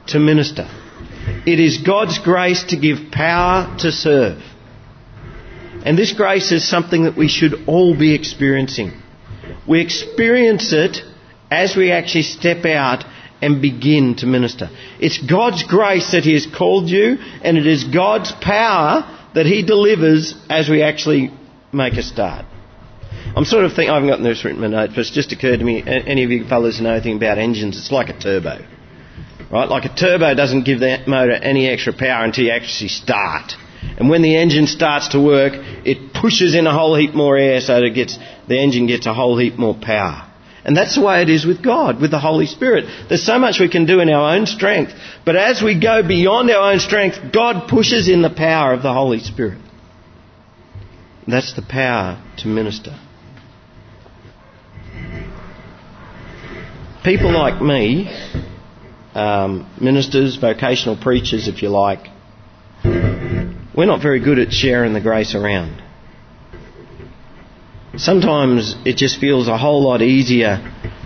to 0.07 0.19
minister. 0.19 0.67
It 1.45 1.59
is 1.59 1.77
God's 1.77 2.19
grace 2.19 2.63
to 2.65 2.77
give 2.77 3.11
power 3.11 3.75
to 3.79 3.91
serve. 3.91 4.41
And 5.85 5.97
this 5.97 6.13
grace 6.13 6.51
is 6.51 6.67
something 6.67 7.03
that 7.03 7.15
we 7.15 7.27
should 7.27 7.67
all 7.67 7.97
be 7.97 8.13
experiencing. 8.13 8.91
We 9.67 9.81
experience 9.81 10.73
it 10.73 10.97
as 11.49 11.75
we 11.75 11.91
actually 11.91 12.23
step 12.23 12.65
out 12.65 13.03
and 13.41 13.61
begin 13.61 14.15
to 14.17 14.25
minister. 14.25 14.69
It's 14.99 15.17
God's 15.17 15.63
grace 15.63 16.11
that 16.11 16.23
He 16.23 16.33
has 16.33 16.45
called 16.45 16.89
you, 16.89 17.17
and 17.43 17.57
it 17.57 17.65
is 17.65 17.83
God's 17.83 18.31
power 18.31 19.19
that 19.33 19.45
He 19.45 19.63
delivers 19.63 20.35
as 20.49 20.69
we 20.69 20.83
actually 20.83 21.31
make 21.73 21.93
a 21.93 22.03
start. 22.03 22.45
I'm 23.35 23.45
sort 23.45 23.65
of 23.65 23.73
thinking, 23.73 23.91
I 23.91 23.95
haven't 23.95 24.09
got 24.09 24.21
this 24.21 24.43
written 24.43 24.63
in 24.63 24.71
my 24.71 24.81
notes, 24.81 24.93
but 24.93 25.01
it's 25.01 25.11
just 25.11 25.31
occurred 25.31 25.59
to 25.59 25.65
me, 25.65 25.83
any 25.85 26.23
of 26.23 26.31
you 26.31 26.45
fellows 26.45 26.77
who 26.77 26.83
know 26.83 26.93
anything 26.93 27.15
about 27.17 27.37
engines, 27.37 27.77
it's 27.77 27.91
like 27.91 28.09
a 28.09 28.19
turbo. 28.19 28.65
Right? 29.49 29.69
Like 29.69 29.85
a 29.85 29.93
turbo 29.93 30.33
doesn't 30.33 30.63
give 30.63 30.81
that 30.81 31.07
motor 31.07 31.33
any 31.33 31.67
extra 31.67 31.93
power 31.93 32.23
until 32.23 32.45
you 32.45 32.51
actually 32.51 32.89
start. 32.89 33.53
And 33.97 34.09
when 34.09 34.21
the 34.21 34.35
engine 34.37 34.67
starts 34.67 35.09
to 35.09 35.19
work, 35.19 35.53
it 35.55 36.13
pushes 36.13 36.55
in 36.55 36.67
a 36.67 36.73
whole 36.73 36.95
heap 36.95 37.13
more 37.13 37.37
air 37.37 37.61
so 37.61 37.75
that 37.75 37.83
it 37.83 37.95
gets, 37.95 38.17
the 38.47 38.59
engine 38.59 38.87
gets 38.87 39.05
a 39.07 39.13
whole 39.13 39.37
heap 39.37 39.57
more 39.57 39.75
power. 39.75 40.30
And 40.63 40.77
that's 40.77 40.95
the 40.95 41.01
way 41.01 41.23
it 41.23 41.29
is 41.29 41.45
with 41.45 41.63
God, 41.63 41.99
with 41.99 42.11
the 42.11 42.19
Holy 42.19 42.45
Spirit. 42.45 42.85
There's 43.09 43.25
so 43.25 43.39
much 43.39 43.59
we 43.59 43.69
can 43.69 43.85
do 43.85 43.99
in 43.99 44.09
our 44.09 44.35
own 44.35 44.45
strength, 44.45 44.93
but 45.25 45.35
as 45.35 45.61
we 45.61 45.79
go 45.79 46.07
beyond 46.07 46.51
our 46.51 46.71
own 46.73 46.79
strength, 46.79 47.17
God 47.33 47.67
pushes 47.67 48.07
in 48.07 48.21
the 48.21 48.29
power 48.29 48.73
of 48.73 48.83
the 48.83 48.93
Holy 48.93 49.19
Spirit. 49.19 49.59
That's 51.27 51.53
the 51.53 51.61
power 51.61 52.21
to 52.37 52.47
minister. 52.47 52.99
People 57.03 57.31
like 57.31 57.59
me, 57.59 58.07
um, 59.15 59.67
ministers, 59.81 60.35
vocational 60.35 60.95
preachers, 60.95 61.47
if 61.47 61.63
you 61.63 61.69
like, 61.69 62.07
we're 63.75 63.85
not 63.87 64.01
very 64.01 64.19
good 64.19 64.37
at 64.37 64.51
sharing 64.51 64.93
the 64.93 65.01
grace 65.01 65.33
around. 65.33 65.80
Sometimes 67.97 68.75
it 68.85 68.95
just 68.95 69.19
feels 69.19 69.47
a 69.47 69.57
whole 69.57 69.83
lot 69.83 70.01
easier 70.01 70.59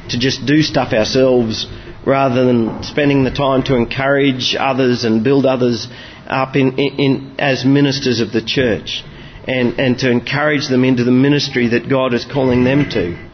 to 0.10 0.20
just 0.20 0.46
do 0.46 0.62
stuff 0.62 0.94
ourselves 0.94 1.68
rather 2.06 2.46
than 2.46 2.84
spending 2.84 3.24
the 3.24 3.32
time 3.32 3.64
to 3.64 3.76
encourage 3.76 4.56
others 4.58 5.04
and 5.04 5.24
build 5.24 5.46
others 5.46 5.88
up 6.28 6.56
in, 6.56 6.78
in, 6.78 7.00
in, 7.00 7.36
as 7.40 7.66
ministers 7.66 8.20
of 8.20 8.32
the 8.32 8.44
church 8.44 9.04
and, 9.48 9.80
and 9.80 9.98
to 10.00 10.12
encourage 10.12 10.68
them 10.68 10.84
into 10.84 11.04
the 11.04 11.12
ministry 11.12 11.70
that 11.70 11.90
God 11.90 12.14
is 12.14 12.26
calling 12.26 12.64
them 12.64 12.90
to. 12.92 13.30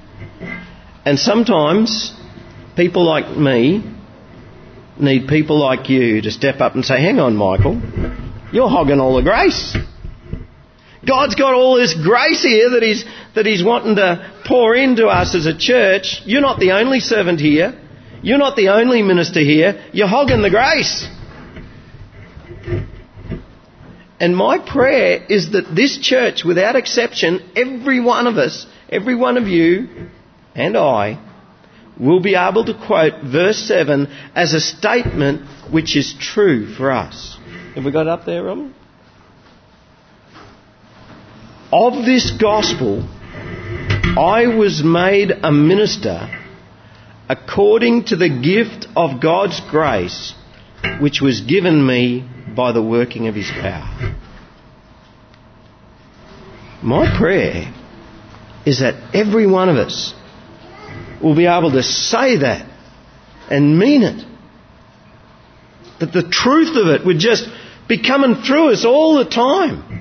And 1.06 1.20
sometimes 1.20 2.14
people 2.78 3.06
like 3.06 3.38
me 3.38 3.84
need 4.98 5.28
people 5.28 5.60
like 5.60 5.90
you 5.90 6.22
to 6.22 6.32
step 6.32 6.62
up 6.62 6.76
and 6.76 6.86
say, 6.86 7.02
hang 7.02 7.20
on, 7.20 7.36
Michael, 7.36 7.82
you're 8.54 8.70
hogging 8.70 9.00
all 9.00 9.16
the 9.16 9.24
grace. 9.24 9.76
God's 11.08 11.36
got 11.36 11.54
all 11.54 11.76
this 11.76 11.96
grace 11.96 12.44
here 12.44 12.72
that 12.72 12.84
He's, 12.84 13.06
that 13.36 13.46
He's 13.46 13.64
wanting 13.64 13.96
to 13.96 14.32
pour 14.46 14.76
into 14.76 15.08
us 15.08 15.34
as 15.34 15.46
a 15.46 15.58
church. 15.58 16.22
You're 16.26 16.42
not 16.42 16.60
the 16.60 16.72
only 16.72 17.00
servant 17.00 17.40
here. 17.40 17.80
You're 18.22 18.38
not 18.38 18.56
the 18.56 18.70
only 18.70 19.02
minister 19.02 19.40
here. 19.40 19.84
You're 19.94 20.08
hogging 20.08 20.42
the 20.42 20.52
grace. 20.52 21.08
And 24.20 24.38
my 24.38 24.60
prayer 24.60 25.26
is 25.28 25.54
that 25.54 25.74
this 25.76 25.98
church, 25.98 26.44
without 26.46 26.76
exception, 26.76 27.52
every 27.56 28.00
one 28.00 28.28
of 28.28 28.38
us, 28.38 28.68
every 28.88 29.16
one 29.16 29.38
of 29.38 29.48
you 29.48 30.10
and 30.54 30.78
I, 30.78 31.20
will 32.00 32.20
be 32.20 32.36
able 32.36 32.66
to 32.66 32.74
quote 32.86 33.24
verse 33.24 33.58
7 33.58 34.08
as 34.36 34.54
a 34.54 34.60
statement 34.60 35.42
which 35.72 35.96
is 35.98 36.14
true 36.20 36.72
for 36.72 36.92
us. 36.92 37.40
Have 37.74 37.84
we 37.84 37.92
got 37.92 38.02
it 38.02 38.10
up 38.10 38.26
there, 38.26 38.44
Robin? 38.44 38.76
Of 41.72 42.06
this 42.06 42.32
gospel, 42.32 43.08
I 44.18 44.48
was 44.48 44.84
made 44.84 45.32
a 45.32 45.52
minister 45.52 46.38
according 47.30 48.06
to 48.06 48.18
the 48.18 48.30
gift 48.30 48.88
of 48.96 49.22
God's 49.22 49.62
grace, 49.70 50.34
which 51.00 51.22
was 51.22 51.42
given 51.42 51.86
me 51.86 52.28
by 52.56 52.74
the 52.74 52.82
working 52.82 53.28
of 53.28 53.36
His 53.36 53.50
power. 53.50 54.16
My 56.84 57.18
prayer 57.18 57.74
is 58.66 58.80
that 58.80 59.16
every 59.16 59.48
one 59.48 59.70
of 59.70 59.78
us 59.78 60.14
will 61.24 61.36
be 61.36 61.46
able 61.46 61.72
to 61.72 61.84
say 61.84 62.38
that 62.38 62.68
and 63.50 63.78
mean 63.80 64.04
it. 64.04 64.26
That 66.00 66.12
the 66.12 66.28
truth 66.28 66.76
of 66.76 66.88
it 66.88 67.06
would 67.06 67.20
just 67.20 67.48
be 67.88 68.02
coming 68.02 68.42
through 68.42 68.74
us 68.74 68.84
all 68.84 69.16
the 69.16 69.30
time. 69.30 70.01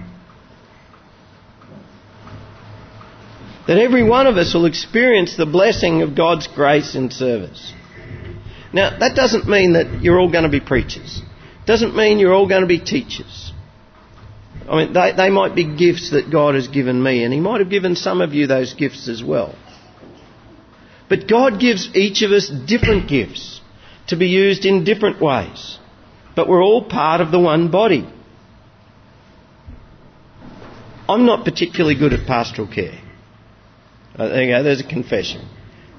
That 3.67 3.79
every 3.79 4.03
one 4.03 4.27
of 4.27 4.37
us 4.37 4.55
will 4.55 4.67
experience 4.67 5.37
the 5.37 5.47
blessing 5.47 6.03
of 6.03 6.17
God's 6.17 6.47
grace 6.47 6.95
and 6.95 7.13
service. 7.13 7.73
Now, 8.73 8.99
that 8.99 9.17
doesn't 9.17 9.49
mean 9.49 9.73
that 9.75 10.03
you're 10.03 10.19
all 10.19 10.31
going 10.31 10.45
to 10.45 10.51
be 10.51 10.61
preachers. 10.61 11.23
It 11.63 11.67
doesn't 11.67 11.97
mean 11.97 12.19
you're 12.19 12.35
all 12.35 12.49
going 12.49 12.63
to 12.63 12.69
be 12.69 12.79
teachers. 12.79 13.53
I 14.69 14.77
mean, 14.77 14.93
they, 14.93 15.13
they 15.17 15.31
might 15.31 15.55
be 15.55 15.77
gifts 15.77 16.11
that 16.11 16.31
God 16.31 16.55
has 16.55 16.69
given 16.69 17.03
me, 17.03 17.25
and 17.25 17.33
He 17.33 17.41
might 17.41 17.61
have 17.61 17.71
given 17.71 17.97
some 17.97 18.21
of 18.21 18.33
you 18.33 18.47
those 18.47 18.75
gifts 18.75 19.09
as 19.09 19.23
well. 19.23 19.55
But 21.09 21.27
God 21.27 21.59
gives 21.59 21.91
each 21.95 22.23
of 22.23 22.31
us 22.31 22.49
different 22.49 23.09
gifts 23.09 23.61
to 24.07 24.17
be 24.17 24.29
used 24.29 24.65
in 24.65 24.85
different 24.85 25.21
ways. 25.21 25.79
But 26.37 26.49
we're 26.49 26.63
all 26.63 26.89
part 26.89 27.21
of 27.21 27.33
the 27.33 27.41
one 27.41 27.71
body. 27.71 28.09
I'm 31.09 31.27
not 31.27 31.45
particularly 31.45 31.97
good 31.97 32.13
at 32.13 32.27
pastoral 32.29 32.69
care. 32.69 33.01
Uh, 34.17 34.29
there 34.29 34.45
you 34.45 34.51
go. 34.51 34.63
There's 34.63 34.81
a 34.81 34.89
confession. 34.89 35.49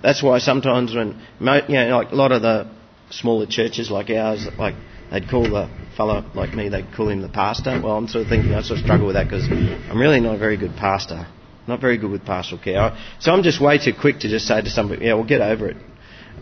That's 0.04 0.21
why 0.24 0.39
sometimes 0.39 0.95
when 0.95 1.21
you 1.39 1.45
know, 1.45 1.97
like 1.97 2.12
a 2.12 2.15
lot 2.15 2.32
of 2.32 2.41
the 2.41 2.69
smaller 3.10 3.45
churches 3.45 3.91
like 3.91 4.10
ours, 4.10 4.47
like 4.58 4.76
they'd 5.12 5.30
call 5.30 5.43
the 5.43 5.69
fellow 5.95 6.26
like 6.34 6.54
me, 6.54 6.69
they'd 6.69 6.93
call 6.95 7.10
him 7.10 7.21
the 7.21 7.30
pastor. 7.30 7.80
Well, 7.84 7.97
I'm 7.97 8.08
sort 8.08 8.24
of 8.24 8.30
thinking 8.30 8.54
I 8.54 8.62
sort 8.62 8.80
of 8.80 8.86
struggle 8.86 9.08
with 9.08 9.15
that 9.15 9.26
because 9.26 9.47
I'm 9.47 10.00
really 10.00 10.19
not 10.19 10.36
a 10.36 10.39
very 10.39 10.58
good 10.58 10.76
pastor. 10.76 11.28
Not 11.67 11.80
very 11.80 11.97
good 11.97 12.10
with 12.10 12.26
pastoral 12.26 12.60
care. 12.62 12.97
So 13.19 13.32
I'm 13.32 13.43
just 13.43 13.62
way 13.62 13.78
too 13.78 13.93
quick 13.93 14.19
to 14.21 14.30
just 14.30 14.47
say 14.47 14.62
to 14.62 14.69
somebody, 14.69 15.06
yeah, 15.06 15.13
well, 15.13 15.24
get 15.24 15.41
over 15.41 15.69
it. 15.69 15.78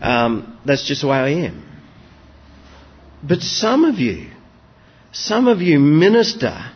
Um, 0.00 0.58
that's 0.64 0.86
just 0.86 1.02
the 1.02 1.08
way 1.08 1.18
I 1.18 1.28
am. 1.46 1.66
But 3.22 3.40
some 3.40 3.84
of 3.84 3.96
you, 3.96 4.30
some 5.12 5.46
of 5.46 5.60
you 5.60 5.78
minister 5.78 6.72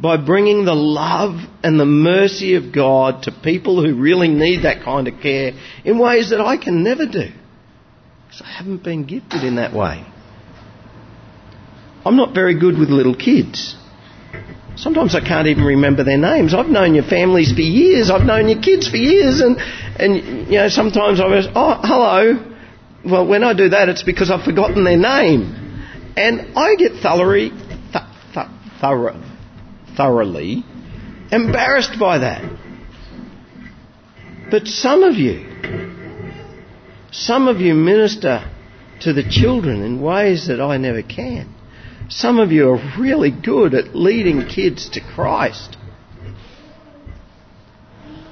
by 0.00 0.16
bringing 0.16 0.64
the 0.64 0.74
love 0.74 1.36
and 1.62 1.78
the 1.78 1.84
mercy 1.84 2.54
of 2.54 2.72
God 2.72 3.24
to 3.24 3.32
people 3.32 3.84
who 3.84 4.00
really 4.00 4.28
need 4.28 4.62
that 4.62 4.82
kind 4.82 5.06
of 5.08 5.20
care 5.20 5.52
in 5.84 5.98
ways 5.98 6.30
that 6.30 6.40
I 6.40 6.56
can 6.56 6.82
never 6.82 7.06
do. 7.06 7.28
Because 8.26 8.42
I 8.42 8.50
haven't 8.58 8.82
been 8.82 9.04
gifted 9.04 9.44
in 9.44 9.56
that 9.56 9.74
way. 9.74 10.06
I'm 12.04 12.16
not 12.16 12.34
very 12.34 12.58
good 12.58 12.78
with 12.78 12.88
little 12.88 13.14
kids. 13.14 13.76
Sometimes 14.76 15.14
I 15.14 15.20
can't 15.20 15.48
even 15.48 15.64
remember 15.64 16.04
their 16.04 16.16
names. 16.16 16.54
I've 16.54 16.68
known 16.68 16.94
your 16.94 17.04
families 17.04 17.52
for 17.52 17.60
years. 17.60 18.10
I've 18.10 18.24
known 18.24 18.48
your 18.48 18.62
kids 18.62 18.88
for 18.88 18.96
years. 18.96 19.40
And, 19.40 19.58
and 19.58 20.46
you 20.46 20.58
know, 20.58 20.68
sometimes 20.68 21.20
I 21.20 21.26
was, 21.26 21.46
oh, 21.54 21.78
hello. 21.82 22.54
Well, 23.04 23.26
when 23.26 23.44
I 23.44 23.52
do 23.52 23.68
that, 23.70 23.90
it's 23.90 24.02
because 24.02 24.30
I've 24.30 24.44
forgotten 24.44 24.84
their 24.84 24.96
name. 24.96 25.56
And 26.16 26.56
I 26.56 26.76
get 26.76 27.02
thoroughly, 27.02 27.50
th- 27.50 28.04
th- 28.32 28.46
thorough, 28.80 29.20
thoroughly 30.00 30.64
embarrassed 31.30 31.98
by 32.00 32.18
that. 32.18 32.42
But 34.50 34.66
some 34.66 35.02
of 35.02 35.16
you, 35.16 35.46
some 37.12 37.48
of 37.48 37.60
you 37.60 37.74
minister 37.74 38.50
to 39.00 39.12
the 39.12 39.28
children 39.28 39.82
in 39.82 40.00
ways 40.00 40.48
that 40.48 40.58
I 40.60 40.78
never 40.78 41.02
can. 41.02 41.54
Some 42.08 42.38
of 42.38 42.50
you 42.50 42.70
are 42.70 42.98
really 42.98 43.30
good 43.30 43.74
at 43.74 43.94
leading 43.94 44.46
kids 44.46 44.88
to 44.90 45.00
Christ. 45.00 45.76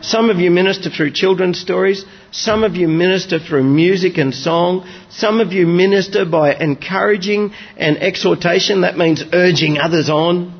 Some 0.01 0.31
of 0.31 0.39
you 0.39 0.51
minister 0.51 0.89
through 0.89 1.13
children's 1.13 1.61
stories. 1.61 2.05
Some 2.31 2.65
of 2.65 2.77
you 2.77 2.89
minister 2.89 3.39
through 3.39 3.65
music 3.65 4.17
and 4.17 4.35
song. 4.35 4.89
Some 5.11 5.41
of 5.41 5.53
you 5.53 5.67
minister 5.67 6.25
by 6.25 6.55
encouraging 6.55 7.53
and 7.77 7.99
exhortation. 7.99 8.81
That 8.81 8.97
means 8.97 9.23
urging 9.33 9.77
others 9.79 10.09
on. 10.09 10.58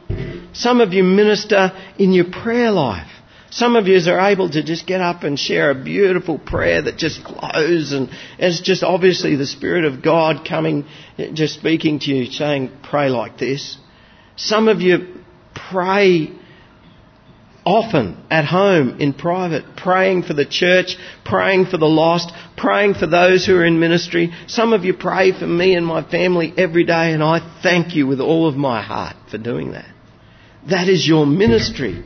Some 0.59 0.81
of 0.81 0.93
you 0.93 1.05
minister 1.05 1.71
in 1.99 2.13
your 2.13 2.25
prayer 2.25 2.73
life. 2.73 3.07
Some 3.51 3.77
of 3.77 3.87
you 3.87 3.97
are 4.11 4.29
able 4.29 4.51
to 4.51 4.65
just 4.65 4.89
get 4.89 5.01
up 5.01 5.23
and 5.23 5.39
share 5.39 5.71
a 5.71 5.85
beautiful 5.85 6.37
prayer 6.37 6.83
that 6.83 6.99
just 6.99 7.23
flows 7.23 7.93
and 7.93 8.11
it's 8.41 8.61
just 8.61 8.83
obviously 8.83 9.37
the 9.37 9.47
Spirit 9.47 9.85
of 9.85 10.03
God 10.03 10.45
coming, 10.47 10.85
just 11.33 11.55
speaking 11.55 12.01
to 12.01 12.11
you, 12.13 12.27
saying, 12.27 12.73
pray 12.83 13.09
like 13.09 13.39
this. 13.39 13.79
Some 14.35 14.67
of 14.67 14.81
you 14.81 15.21
pray 15.71 16.33
often 17.65 18.21
at 18.29 18.45
home 18.45 19.01
in 19.01 19.13
private, 19.13 19.77
praying 19.77 20.25
for 20.25 20.35
the 20.35 20.45
church, 20.45 20.97
praying 21.25 21.67
for 21.67 21.79
the 21.79 21.87
lost, 21.87 22.33
praying 22.57 22.95
for 22.95 23.07
those 23.07 23.47
who 23.47 23.55
are 23.55 23.65
in 23.65 23.79
ministry. 23.79 24.33
Some 24.49 24.73
of 24.73 24.85
you 24.85 24.93
pray 24.93 25.39
for 25.39 25.47
me 25.47 25.77
and 25.77 25.87
my 25.87 26.03
family 26.03 26.53
every 26.57 26.85
day 26.85 27.13
and 27.13 27.23
I 27.23 27.61
thank 27.63 27.95
you 27.95 28.09
with 28.09 28.21
all 28.21 28.49
of 28.49 28.57
my 28.57 28.83
heart 28.83 29.15
for 29.31 29.39
doing 29.39 29.71
that. 29.73 29.95
That 30.67 30.89
is 30.89 31.07
your 31.07 31.27
ministry. 31.27 32.03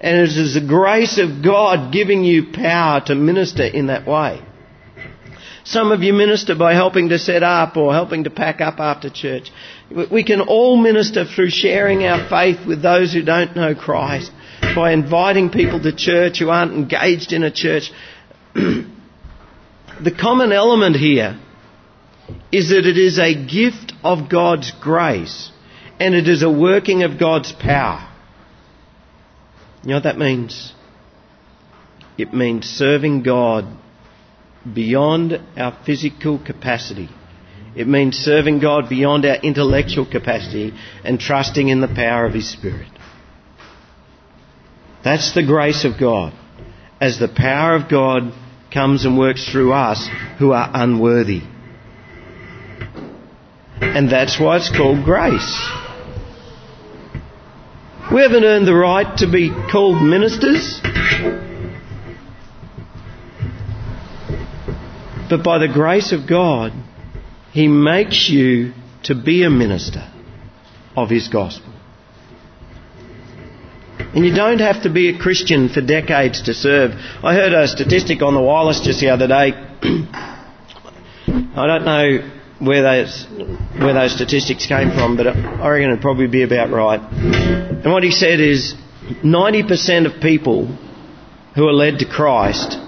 And 0.00 0.18
it 0.18 0.36
is 0.36 0.54
the 0.54 0.66
grace 0.66 1.18
of 1.18 1.42
God 1.42 1.92
giving 1.92 2.24
you 2.24 2.52
power 2.52 3.00
to 3.06 3.14
minister 3.14 3.64
in 3.64 3.86
that 3.86 4.06
way. 4.06 4.42
Some 5.64 5.92
of 5.92 6.02
you 6.02 6.12
minister 6.12 6.54
by 6.54 6.74
helping 6.74 7.08
to 7.08 7.18
set 7.18 7.42
up 7.42 7.78
or 7.78 7.94
helping 7.94 8.24
to 8.24 8.30
pack 8.30 8.60
up 8.60 8.80
after 8.80 9.08
church. 9.08 9.50
We 10.12 10.22
can 10.22 10.42
all 10.42 10.76
minister 10.76 11.24
through 11.24 11.50
sharing 11.50 12.04
our 12.04 12.28
faith 12.28 12.66
with 12.66 12.82
those 12.82 13.14
who 13.14 13.22
don't 13.22 13.56
know 13.56 13.74
Christ, 13.74 14.30
by 14.60 14.92
inviting 14.92 15.48
people 15.48 15.80
to 15.80 15.96
church 15.96 16.38
who 16.38 16.50
aren't 16.50 16.74
engaged 16.74 17.32
in 17.32 17.44
a 17.44 17.50
church. 17.50 17.90
the 18.54 18.84
common 20.20 20.52
element 20.52 20.96
here 20.96 21.40
is 22.52 22.68
that 22.68 22.86
it 22.86 22.98
is 22.98 23.18
a 23.18 23.34
gift 23.34 23.94
of 24.02 24.28
God's 24.28 24.70
grace 24.82 25.50
and 26.00 26.14
it 26.14 26.28
is 26.28 26.42
a 26.42 26.50
working 26.50 27.02
of 27.02 27.18
God's 27.18 27.52
power. 27.52 28.10
You 29.82 29.90
know 29.90 29.96
what 29.96 30.04
that 30.04 30.18
means? 30.18 30.72
It 32.16 32.32
means 32.32 32.66
serving 32.66 33.22
God 33.22 33.66
beyond 34.72 35.40
our 35.56 35.76
physical 35.84 36.38
capacity. 36.38 37.08
It 37.76 37.88
means 37.88 38.16
serving 38.16 38.60
God 38.60 38.88
beyond 38.88 39.26
our 39.26 39.36
intellectual 39.36 40.06
capacity 40.06 40.72
and 41.02 41.18
trusting 41.18 41.68
in 41.68 41.80
the 41.80 41.88
power 41.88 42.24
of 42.24 42.34
His 42.34 42.50
Spirit. 42.50 42.88
That's 45.02 45.34
the 45.34 45.44
grace 45.44 45.84
of 45.84 46.00
God. 46.00 46.32
As 47.00 47.18
the 47.18 47.28
power 47.28 47.74
of 47.74 47.90
God 47.90 48.32
comes 48.72 49.04
and 49.04 49.18
works 49.18 49.50
through 49.50 49.72
us 49.72 50.08
who 50.38 50.52
are 50.52 50.70
unworthy. 50.72 51.42
And 53.80 54.10
that's 54.10 54.40
why 54.40 54.56
it's 54.56 54.74
called 54.74 55.04
grace. 55.04 55.83
We 58.14 58.22
haven't 58.22 58.44
earned 58.44 58.68
the 58.68 58.74
right 58.74 59.18
to 59.18 59.26
be 59.28 59.50
called 59.72 60.00
ministers. 60.00 60.80
But 65.28 65.42
by 65.42 65.58
the 65.58 65.66
grace 65.66 66.12
of 66.12 66.28
God, 66.28 66.72
He 67.50 67.66
makes 67.66 68.30
you 68.30 68.72
to 69.02 69.16
be 69.16 69.42
a 69.42 69.50
minister 69.50 70.08
of 70.96 71.10
His 71.10 71.26
gospel. 71.26 71.72
And 73.98 74.24
you 74.24 74.32
don't 74.32 74.60
have 74.60 74.84
to 74.84 74.92
be 74.92 75.08
a 75.08 75.18
Christian 75.18 75.68
for 75.68 75.80
decades 75.80 76.42
to 76.42 76.54
serve. 76.54 76.92
I 76.92 77.34
heard 77.34 77.52
a 77.52 77.66
statistic 77.66 78.22
on 78.22 78.34
the 78.34 78.40
wireless 78.40 78.80
just 78.80 79.00
the 79.00 79.08
other 79.08 79.26
day. 79.26 79.54
I 81.56 81.66
don't 81.66 81.84
know 81.84 82.33
where 82.58 82.82
those 82.82 83.26
where 83.78 83.94
those 83.94 84.14
statistics 84.14 84.66
came 84.66 84.90
from, 84.90 85.16
but 85.16 85.26
I 85.26 85.68
reckon 85.68 85.90
it'd 85.90 86.00
probably 86.00 86.28
be 86.28 86.42
about 86.42 86.70
right. 86.70 87.00
And 87.00 87.92
what 87.92 88.02
he 88.02 88.10
said 88.10 88.40
is 88.40 88.74
90% 89.22 90.06
of 90.06 90.22
people 90.22 90.66
who 91.54 91.68
are 91.68 91.72
led 91.72 91.98
to 91.98 92.08
Christ 92.08 92.78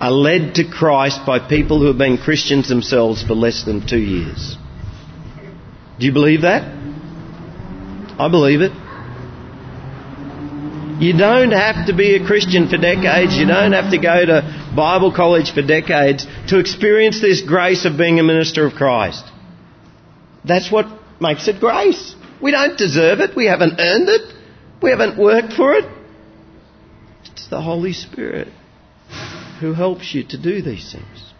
are 0.00 0.10
led 0.10 0.54
to 0.56 0.64
Christ 0.68 1.20
by 1.26 1.38
people 1.38 1.80
who 1.80 1.86
have 1.86 1.98
been 1.98 2.18
Christians 2.18 2.68
themselves 2.68 3.22
for 3.22 3.34
less 3.34 3.64
than 3.64 3.86
two 3.86 3.98
years. 3.98 4.56
Do 5.98 6.06
you 6.06 6.12
believe 6.12 6.42
that? 6.42 6.62
I 8.18 8.28
believe 8.28 8.60
it. 8.60 8.72
You 10.98 11.16
don't 11.16 11.52
have 11.52 11.86
to 11.86 11.94
be 11.94 12.16
a 12.16 12.26
Christian 12.26 12.68
for 12.68 12.76
decades. 12.76 13.36
You 13.36 13.46
don't 13.46 13.72
have 13.72 13.92
to 13.92 13.98
go 13.98 14.26
to 14.26 14.72
Bible 14.74 15.14
college 15.14 15.52
for 15.52 15.62
decades 15.62 16.26
to 16.48 16.58
experience 16.58 17.20
this 17.20 17.40
grace 17.40 17.84
of 17.84 17.96
being 17.96 18.18
a 18.18 18.24
minister 18.24 18.66
of 18.66 18.74
Christ. 18.74 19.24
That's 20.44 20.72
what 20.72 20.86
makes 21.20 21.46
it 21.46 21.60
grace. 21.60 22.16
We 22.42 22.50
don't 22.50 22.76
deserve 22.76 23.20
it. 23.20 23.36
We 23.36 23.46
haven't 23.46 23.78
earned 23.78 24.08
it. 24.08 24.34
We 24.82 24.90
haven't 24.90 25.16
worked 25.18 25.52
for 25.52 25.74
it. 25.74 25.84
It's 27.32 27.48
the 27.48 27.60
Holy 27.60 27.92
Spirit 27.92 28.48
who 29.60 29.74
helps 29.74 30.12
you 30.12 30.24
to 30.28 30.40
do 30.40 30.62
these 30.62 30.92
things. 30.92 31.32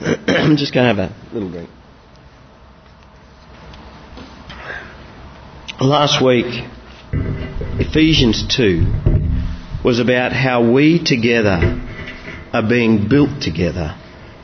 I'm 0.28 0.56
just 0.56 0.74
going 0.74 0.96
to 0.96 1.02
have 1.02 1.12
a 1.12 1.34
little 1.34 1.50
drink. 1.50 1.70
Last 5.80 6.24
week, 6.24 6.68
Ephesians 7.12 8.44
2 8.56 9.82
was 9.84 9.98
about 9.98 10.32
how 10.32 10.72
we 10.72 11.02
together 11.02 11.80
are 12.52 12.68
being 12.68 13.08
built 13.08 13.40
together 13.40 13.96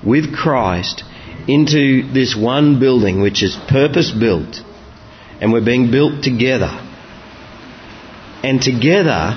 with 0.04 0.34
Christ 0.34 1.04
into 1.46 2.12
this 2.12 2.36
one 2.36 2.80
building 2.80 3.20
which 3.20 3.42
is 3.42 3.56
purpose 3.68 4.10
built 4.10 4.62
and 5.40 5.52
we're 5.52 5.64
being 5.64 5.90
built 5.90 6.22
together. 6.22 6.70
And 8.42 8.62
together, 8.62 9.32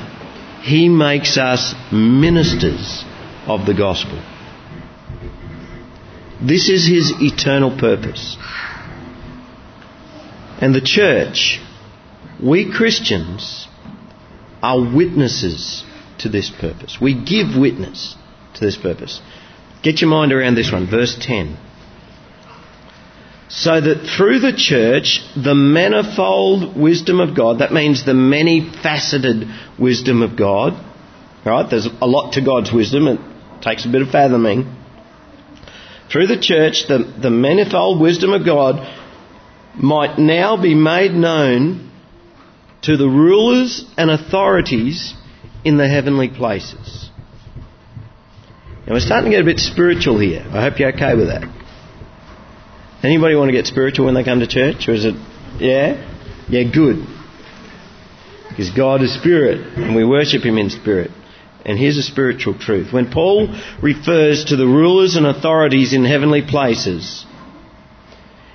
He 0.61 0.89
makes 0.89 1.37
us 1.37 1.73
ministers 1.91 3.03
of 3.45 3.65
the 3.65 3.73
gospel. 3.73 4.21
This 6.41 6.69
is 6.69 6.85
His 6.87 7.13
eternal 7.19 7.77
purpose. 7.77 8.37
And 10.61 10.73
the 10.73 10.81
church, 10.81 11.59
we 12.41 12.71
Christians, 12.71 13.67
are 14.61 14.95
witnesses 14.95 15.83
to 16.19 16.29
this 16.29 16.49
purpose. 16.49 16.97
We 17.01 17.13
give 17.13 17.57
witness 17.57 18.15
to 18.55 18.65
this 18.65 18.75
purpose. 18.75 19.21
Get 19.83 20.01
your 20.01 20.09
mind 20.09 20.33
around 20.33 20.55
this 20.55 20.71
one, 20.71 20.89
verse 20.89 21.17
10. 21.19 21.57
So 23.49 23.79
that 23.79 24.09
through 24.17 24.39
the 24.39 24.53
church, 24.55 25.21
the 25.35 25.55
manifold 25.55 26.77
wisdom 26.77 27.19
of 27.19 27.35
God, 27.35 27.59
that 27.59 27.71
means 27.71 28.05
the 28.05 28.13
many 28.13 28.69
faceted 28.83 29.47
wisdom 29.79 30.21
of 30.21 30.35
God, 30.35 30.73
right? 31.45 31.69
There's 31.69 31.87
a 32.01 32.07
lot 32.07 32.33
to 32.33 32.41
God's 32.41 32.73
wisdom, 32.73 33.07
it 33.07 33.19
takes 33.61 33.85
a 33.85 33.89
bit 33.89 34.01
of 34.01 34.09
fathoming. 34.09 34.75
Through 36.11 36.27
the 36.27 36.39
church, 36.39 36.87
the, 36.87 37.13
the 37.21 37.29
manifold 37.29 38.01
wisdom 38.01 38.33
of 38.33 38.45
God 38.45 38.75
might 39.75 40.17
now 40.17 40.61
be 40.61 40.75
made 40.75 41.13
known 41.13 41.86
to 42.83 42.97
the 42.97 43.07
rulers 43.07 43.85
and 43.97 44.09
authorities 44.09 45.13
in 45.63 45.77
the 45.77 45.87
heavenly 45.87 46.29
places. 46.29 47.09
Now 48.85 48.93
we're 48.93 48.99
starting 49.01 49.31
to 49.31 49.37
get 49.37 49.41
a 49.41 49.45
bit 49.45 49.59
spiritual 49.59 50.19
here. 50.19 50.45
I 50.49 50.61
hope 50.61 50.79
you're 50.79 50.93
okay 50.93 51.15
with 51.15 51.27
that. 51.27 51.43
Anybody 53.03 53.35
want 53.35 53.49
to 53.49 53.53
get 53.53 53.67
spiritual 53.67 54.05
when 54.05 54.15
they 54.15 54.23
come 54.23 54.39
to 54.39 54.47
church? 54.47 54.87
Or 54.87 54.93
is 54.93 55.05
it, 55.05 55.15
yeah? 55.59 56.15
Yeah, 56.49 56.63
good. 56.73 57.05
Because 58.49 58.71
God 58.71 59.03
is 59.03 59.13
spirit 59.13 59.77
and 59.77 59.95
we 59.95 60.05
worship 60.05 60.43
Him 60.43 60.57
in 60.57 60.69
spirit. 60.69 61.11
And 61.65 61.77
here's 61.77 61.97
a 61.97 62.01
spiritual 62.01 62.57
truth. 62.57 62.93
When 62.93 63.11
Paul 63.11 63.53
refers 63.83 64.45
to 64.45 64.55
the 64.55 64.65
rulers 64.65 65.17
and 65.17 65.25
authorities 65.25 65.93
in 65.93 66.05
heavenly 66.05 66.41
places, 66.41 67.25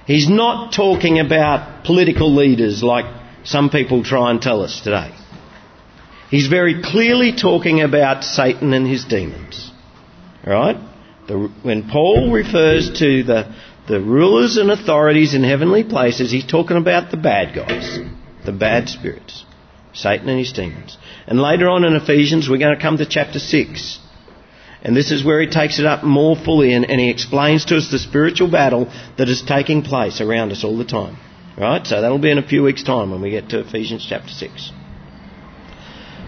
he's 0.06 0.30
not 0.30 0.72
talking 0.72 1.20
about 1.20 1.84
political 1.84 2.34
leaders 2.34 2.82
like 2.82 3.21
some 3.44 3.70
people 3.70 4.04
try 4.04 4.30
and 4.30 4.40
tell 4.40 4.62
us 4.62 4.80
today. 4.82 5.14
He's 6.30 6.48
very 6.48 6.82
clearly 6.82 7.36
talking 7.36 7.82
about 7.82 8.24
Satan 8.24 8.72
and 8.72 8.86
his 8.86 9.04
demons. 9.04 9.70
Right? 10.46 10.76
The, 11.28 11.50
when 11.62 11.88
Paul 11.88 12.32
refers 12.32 12.98
to 12.98 13.22
the, 13.22 13.54
the 13.88 14.00
rulers 14.00 14.56
and 14.56 14.70
authorities 14.70 15.34
in 15.34 15.44
heavenly 15.44 15.84
places, 15.84 16.32
he's 16.32 16.46
talking 16.46 16.76
about 16.76 17.10
the 17.10 17.16
bad 17.16 17.54
guys, 17.54 17.98
the 18.44 18.52
bad 18.52 18.88
spirits, 18.88 19.44
Satan 19.92 20.28
and 20.28 20.38
his 20.38 20.52
demons. 20.52 20.96
And 21.26 21.38
later 21.38 21.68
on 21.68 21.84
in 21.84 21.94
Ephesians, 21.94 22.48
we're 22.48 22.58
going 22.58 22.76
to 22.76 22.82
come 22.82 22.96
to 22.96 23.06
chapter 23.06 23.38
6. 23.38 23.98
And 24.82 24.96
this 24.96 25.12
is 25.12 25.24
where 25.24 25.40
he 25.40 25.46
takes 25.46 25.78
it 25.78 25.86
up 25.86 26.02
more 26.02 26.34
fully 26.34 26.74
and, 26.74 26.84
and 26.90 27.00
he 27.00 27.10
explains 27.10 27.66
to 27.66 27.76
us 27.76 27.90
the 27.90 27.98
spiritual 27.98 28.50
battle 28.50 28.92
that 29.16 29.28
is 29.28 29.42
taking 29.42 29.82
place 29.82 30.20
around 30.20 30.50
us 30.50 30.64
all 30.64 30.76
the 30.76 30.84
time. 30.84 31.18
Right? 31.56 31.86
So 31.86 32.00
that'll 32.00 32.18
be 32.18 32.30
in 32.30 32.38
a 32.38 32.46
few 32.46 32.62
weeks' 32.62 32.82
time 32.82 33.10
when 33.10 33.20
we 33.20 33.30
get 33.30 33.50
to 33.50 33.60
Ephesians 33.60 34.06
chapter 34.08 34.30
6. 34.30 34.72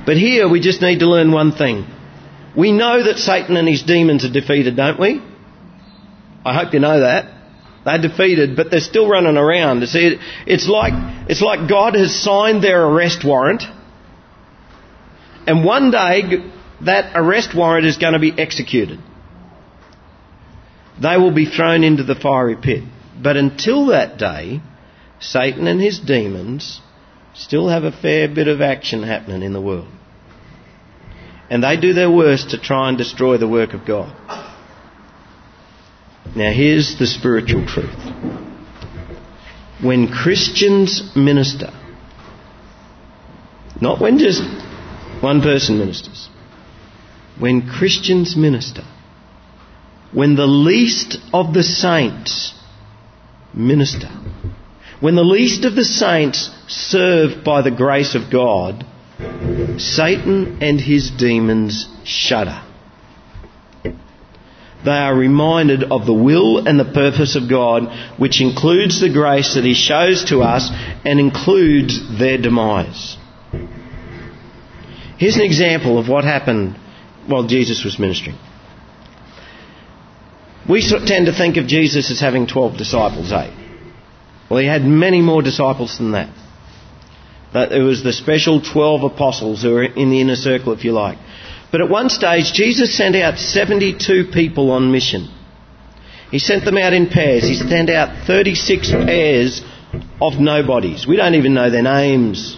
But 0.07 0.17
here 0.17 0.49
we 0.49 0.61
just 0.61 0.83
need 0.83 0.99
to 0.99 1.07
learn 1.07 1.33
one 1.33 1.53
thing. 1.53 1.87
We 2.57 2.73
know 2.73 3.03
that 3.03 3.17
Satan 3.17 3.57
and 3.57 3.67
his 3.67 3.83
demons 3.83 4.25
are 4.25 4.31
defeated, 4.31 4.77
don't 4.77 5.01
we? 5.01 5.23
I 6.45 6.55
hope 6.55 6.75
you 6.75 6.81
know 6.81 7.01
that. 7.01 7.33
They're 7.85 8.01
defeated, 8.01 8.57
but 8.57 8.71
they're 8.71 8.81
still 8.81 9.09
running 9.09 9.37
around. 9.37 9.81
You 9.81 9.87
see, 9.87 10.19
it's 10.47 10.69
like, 10.69 10.93
it's 11.29 11.43
like 11.43 11.69
God 11.69 11.95
has 11.95 12.15
signed 12.15 12.63
their 12.63 12.85
arrest 12.85 13.25
warrant, 13.25 13.63
and 15.47 15.65
one 15.65 15.91
day 15.91 16.23
that 16.83 17.13
arrest 17.15 17.55
warrant 17.55 17.87
is 17.87 17.99
going 17.99 18.15
to 18.15 18.19
be 18.19 18.33
executed. 18.37 18.99
They 21.01 21.17
will 21.17 21.35
be 21.35 21.47
thrown 21.47 21.85
into 21.85 22.05
the 22.05 22.15
fiery 22.15 22.57
pit. 22.57 22.85
But 23.21 23.37
until 23.37 23.87
that 23.87 24.17
day, 24.17 24.61
Satan 25.21 25.67
and 25.67 25.81
his 25.81 25.99
demons 25.99 26.81
still 27.35 27.69
have 27.69 27.85
a 27.85 27.93
fair 27.93 28.29
bit 28.29 28.49
of 28.49 28.61
action 28.61 29.03
happening 29.03 29.43
in 29.43 29.53
the 29.53 29.61
world. 29.61 29.89
And 31.51 31.63
they 31.63 31.77
do 31.77 31.93
their 31.93 32.11
worst 32.11 32.51
to 32.51 32.59
try 32.61 32.89
and 32.89 32.97
destroy 32.97 33.37
the 33.37 33.49
work 33.49 33.75
of 33.75 33.87
God. 33.87 34.15
Now, 36.35 36.53
here's 36.53 36.99
the 36.99 37.07
spiritual 37.07 37.67
truth. 37.67 37.95
When 39.83 40.09
Christians 40.09 41.15
minister, 41.15 41.71
not 43.81 44.01
when 44.01 44.19
just 44.19 44.43
one 45.23 45.43
person 45.43 45.79
ministers, 45.79 46.29
when 47.39 47.69
Christians 47.69 48.37
minister, 48.37 48.85
when 50.13 50.37
the 50.37 50.47
least 50.47 51.19
of 51.33 51.53
the 51.53 51.63
saints 51.63 52.55
minister, 53.53 54.09
when 55.05 55.17
the 55.17 55.23
least 55.23 55.67
of 55.67 55.75
the 55.75 55.85
saints 55.85 56.51
serve 56.67 57.45
by 57.45 57.61
the 57.61 57.71
grace 57.71 58.15
of 58.15 58.33
God, 58.33 58.87
Satan 59.77 60.63
and 60.63 60.81
his 60.81 61.11
demons 61.11 61.87
shudder. 62.05 62.63
They 63.83 64.91
are 64.91 65.15
reminded 65.15 65.85
of 65.85 66.07
the 66.07 66.15
will 66.15 66.67
and 66.67 66.81
the 66.81 66.91
purpose 66.91 67.37
of 67.37 67.51
God, 67.51 68.19
which 68.19 68.41
includes 68.41 68.99
the 68.99 69.13
grace 69.13 69.57
that 69.57 69.65
He 69.65 69.75
shows 69.75 70.25
to 70.31 70.41
us 70.41 70.71
and 71.05 71.21
includes 71.21 72.19
their 72.19 72.39
demise. 72.39 73.19
Here's 75.19 75.37
an 75.37 75.43
example 75.43 75.99
of 75.99 76.09
what 76.09 76.25
happened 76.25 76.79
while 77.27 77.47
Jesus 77.47 77.85
was 77.85 77.99
ministering. 77.99 78.39
We 80.67 80.81
tend 80.81 81.27
to 81.27 81.37
think 81.37 81.59
of 81.59 81.67
Jesus 81.67 82.11
as 82.11 82.21
having 82.21 82.47
12 82.47 82.79
disciples, 82.79 83.33
eh? 83.33 83.64
Well, 84.51 84.61
he 84.61 84.67
had 84.67 84.85
many 84.85 85.21
more 85.21 85.43
disciples 85.43 85.99
than 85.99 86.13
that. 86.13 86.31
But 87.53 87.73
it 87.73 87.83
was 87.83 88.03
the 88.03 88.13
special 88.13 88.61
12 88.61 89.05
apostles 89.05 89.63
who 89.63 89.73
were 89.73 89.85
in 89.85 90.11
the 90.11 90.21
inner 90.21 90.37
circle, 90.37 90.73
if 90.73 90.85
you 90.85 90.93
like. 90.93 91.19
But 91.71 91.81
at 91.81 91.89
one 91.89 92.09
stage, 92.09 92.53
Jesus 92.53 92.97
sent 92.97 93.17
out 93.17 93.39
72 93.39 94.31
people 94.33 94.71
on 94.71 94.93
mission. 94.93 95.29
He 96.31 96.39
sent 96.39 96.65
them 96.65 96.77
out 96.77 96.93
in 96.93 97.09
pairs. 97.09 97.45
He 97.45 97.55
sent 97.55 97.91
out 97.91 98.27
36 98.27 98.91
pairs 98.91 99.63
of 100.21 100.35
nobodies. 100.41 101.07
We 101.07 101.17
don't 101.17 101.35
even 101.35 101.55
know 101.55 101.71
their 101.71 101.83
names. 101.83 102.57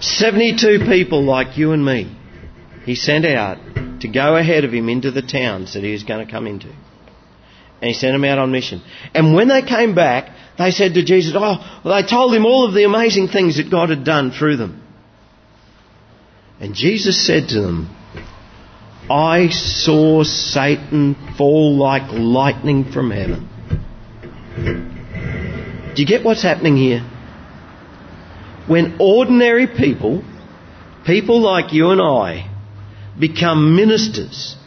72 0.00 0.80
people 0.88 1.22
like 1.24 1.58
you 1.58 1.72
and 1.72 1.84
me, 1.84 2.16
he 2.84 2.94
sent 2.94 3.24
out 3.24 3.58
to 4.00 4.08
go 4.08 4.36
ahead 4.36 4.64
of 4.64 4.72
him 4.72 4.88
into 4.88 5.10
the 5.10 5.22
towns 5.22 5.74
that 5.74 5.82
he 5.82 5.92
was 5.92 6.04
going 6.04 6.24
to 6.24 6.30
come 6.30 6.46
into. 6.46 6.72
And 7.80 7.88
he 7.88 7.94
sent 7.94 8.12
them 8.12 8.24
out 8.24 8.38
on 8.38 8.50
mission. 8.50 8.82
And 9.14 9.34
when 9.34 9.48
they 9.48 9.62
came 9.62 9.94
back, 9.94 10.30
they 10.58 10.72
said 10.72 10.94
to 10.94 11.04
Jesus, 11.04 11.34
Oh, 11.36 11.80
well, 11.84 12.02
they 12.02 12.08
told 12.08 12.34
him 12.34 12.44
all 12.44 12.66
of 12.66 12.74
the 12.74 12.84
amazing 12.84 13.28
things 13.28 13.56
that 13.58 13.70
God 13.70 13.90
had 13.90 14.04
done 14.04 14.32
through 14.32 14.56
them. 14.56 14.82
And 16.60 16.74
Jesus 16.74 17.24
said 17.24 17.48
to 17.50 17.60
them, 17.60 17.94
I 19.08 19.48
saw 19.48 20.24
Satan 20.24 21.14
fall 21.38 21.76
like 21.76 22.10
lightning 22.12 22.90
from 22.90 23.10
heaven. 23.12 23.48
Do 25.94 26.02
you 26.02 26.06
get 26.06 26.24
what's 26.24 26.42
happening 26.42 26.76
here? 26.76 27.00
When 28.66 28.96
ordinary 29.00 29.68
people, 29.68 30.24
people 31.06 31.40
like 31.40 31.72
you 31.72 31.90
and 31.90 32.02
I, 32.02 32.50
become 33.18 33.76
ministers 33.76 34.57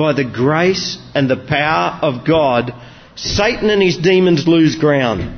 by 0.00 0.14
the 0.14 0.24
grace 0.24 0.96
and 1.14 1.28
the 1.28 1.36
power 1.36 2.00
of 2.00 2.26
God, 2.26 2.72
Satan 3.16 3.68
and 3.68 3.82
his 3.82 3.98
demons 3.98 4.48
lose 4.48 4.76
ground. 4.76 5.36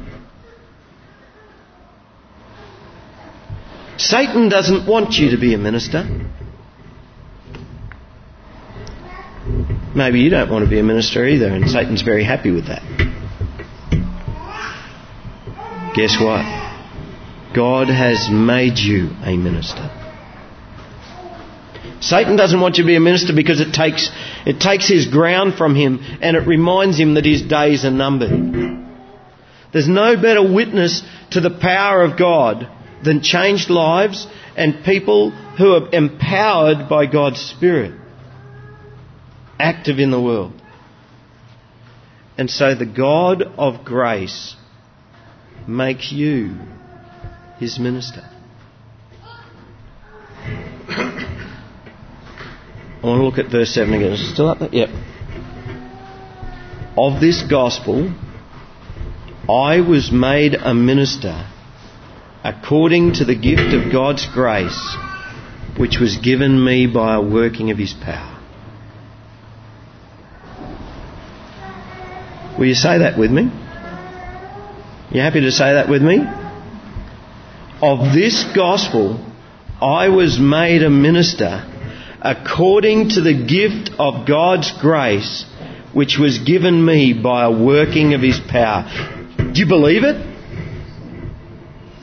Satan 3.98 4.48
doesn't 4.48 4.87
want 4.87 5.14
you 5.14 5.33
to 5.33 5.37
be 5.37 5.53
a 5.53 5.59
minister. 5.59 6.05
Maybe 9.96 10.20
you 10.20 10.31
don't 10.31 10.48
want 10.48 10.64
to 10.64 10.70
be 10.70 10.79
a 10.79 10.85
minister 10.85 11.27
either, 11.27 11.48
and 11.48 11.68
Satan's 11.68 12.03
very 12.03 12.22
happy 12.22 12.53
with 12.53 12.68
that. 12.68 12.83
Guess 15.96 16.18
what? 16.20 16.44
God 17.53 17.88
has 17.88 18.29
made 18.31 18.79
you 18.79 19.11
a 19.25 19.37
minister. 19.37 20.02
Satan 22.03 22.35
doesn't 22.35 22.61
want 22.61 22.77
you 22.77 22.83
to 22.83 22.88
be 22.88 22.97
a 22.97 23.01
minister 23.01 23.33
because 23.33 23.61
it 23.61 23.73
takes, 23.73 24.11
it 24.45 24.59
takes 24.59 24.88
his 24.88 25.07
ground 25.07 25.55
from 25.55 25.77
him 25.77 26.01
and 26.21 26.37
it 26.37 26.49
reminds 26.49 26.99
him 26.99 27.15
that 27.15 27.25
his 27.25 27.43
days 27.43 27.85
are 27.85 27.93
numbered. 27.93 28.83
There's 29.73 29.88
no 29.88 30.17
better 30.21 30.53
witness 30.53 31.03
to 31.31 31.41
the 31.41 31.57
power 31.61 32.03
of 32.03 32.19
God 32.19 32.69
than 33.05 33.23
changed 33.23 33.71
lives 33.71 34.27
and 34.57 34.85
people 34.85 35.31
who 35.31 35.75
are 35.75 35.95
empowered 35.95 36.88
by 36.88 37.07
God's 37.07 37.41
Spirit, 37.41 37.93
active 39.61 40.01
in 40.01 40.11
the 40.11 40.21
world. 40.21 40.61
And 42.37 42.51
so 42.51 42.75
the 42.75 42.87
God 42.87 43.43
of 43.43 43.85
grace 43.85 44.57
makes 45.69 46.11
you 46.11 46.57
his 47.59 47.79
minister. 47.79 48.29
I 53.03 53.07
want 53.07 53.19
to 53.19 53.25
look 53.25 53.38
at 53.38 53.51
verse 53.51 53.75
7 53.75 53.93
again. 53.93 54.12
Is 54.12 54.33
still 54.33 54.49
up 54.49 54.61
there? 54.61 54.69
Yep. 54.71 54.91
Of 56.97 57.21
this 57.21 57.43
gospel, 57.43 58.15
I 59.51 59.81
was 59.81 60.12
made 60.12 60.55
a 60.55 60.73
minister 60.73 61.49
according 62.45 63.15
to 63.15 63.25
the 63.25 63.35
gift 63.35 63.75
of 63.75 63.91
God's 63.91 64.27
grace, 64.33 64.97
which 65.77 65.99
was 65.99 66.17
given 66.19 66.65
me 66.65 66.87
by 66.87 67.17
a 67.17 67.21
working 67.21 67.73
of 67.73 67.79
His 67.79 67.93
power. 67.93 68.38
Will 72.57 72.67
you 72.67 72.75
say 72.75 72.99
that 72.99 73.19
with 73.19 73.33
me? 73.33 73.51
You 75.11 75.21
happy 75.21 75.41
to 75.41 75.51
say 75.51 75.73
that 75.73 75.88
with 75.88 76.03
me? 76.03 76.21
Of 77.83 78.15
this 78.15 78.45
gospel, 78.55 79.19
I 79.81 80.09
was 80.09 80.38
made 80.38 80.85
a 80.85 80.91
minister 80.91 81.69
according 82.25 83.11
to 83.11 83.21
the 83.21 83.35
gift 83.35 83.91
of 83.99 84.29
God's 84.29 84.73
grace, 84.81 85.45
which 85.93 86.19
was 86.19 86.39
given 86.39 86.85
me 86.85 87.21
by 87.21 87.45
a 87.45 87.51
working 87.51 88.15
of 88.15 88.21
His 88.21 88.39
power. 88.39 88.85
Do 89.37 89.61
you 89.61 89.67
believe 89.67 90.05
it? 90.05 90.17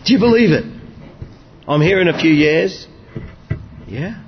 Do 0.06 0.14
you 0.14 0.20
believe 0.20 0.52
it? 0.52 0.66
I'm 1.68 1.82
here 1.82 2.02
in 2.02 2.10
a 2.10 2.20
few 2.20 2.32
years. 2.32 2.86
Yeah? 3.88 4.22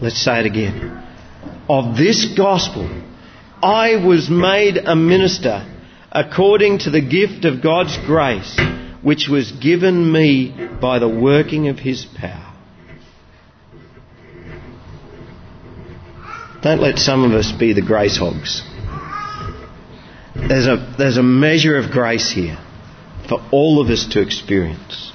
Let's 0.00 0.22
say 0.24 0.40
it 0.40 0.46
again. 0.46 1.04
Of 1.68 1.96
this 1.96 2.34
gospel, 2.34 2.88
I 3.62 3.96
was 3.96 4.30
made 4.30 4.78
a 4.78 4.96
minister 4.96 5.66
according 6.10 6.78
to 6.80 6.90
the 6.90 7.02
gift 7.02 7.44
of 7.44 7.62
God's 7.62 7.98
grace, 8.06 8.58
which 9.02 9.28
was 9.28 9.52
given 9.52 10.10
me 10.10 10.54
by 10.80 10.98
the 10.98 11.08
working 11.08 11.68
of 11.68 11.78
His 11.78 12.06
power. 12.06 12.47
Don't 16.62 16.80
let 16.80 16.98
some 16.98 17.24
of 17.24 17.32
us 17.32 17.52
be 17.52 17.72
the 17.72 17.82
grace 17.82 18.16
hogs. 18.16 18.62
There's 20.34 20.66
a, 20.66 20.94
there's 20.98 21.16
a 21.16 21.22
measure 21.22 21.76
of 21.76 21.90
grace 21.90 22.30
here 22.30 22.58
for 23.28 23.40
all 23.52 23.80
of 23.80 23.90
us 23.90 24.06
to 24.12 24.20
experience. 24.20 25.12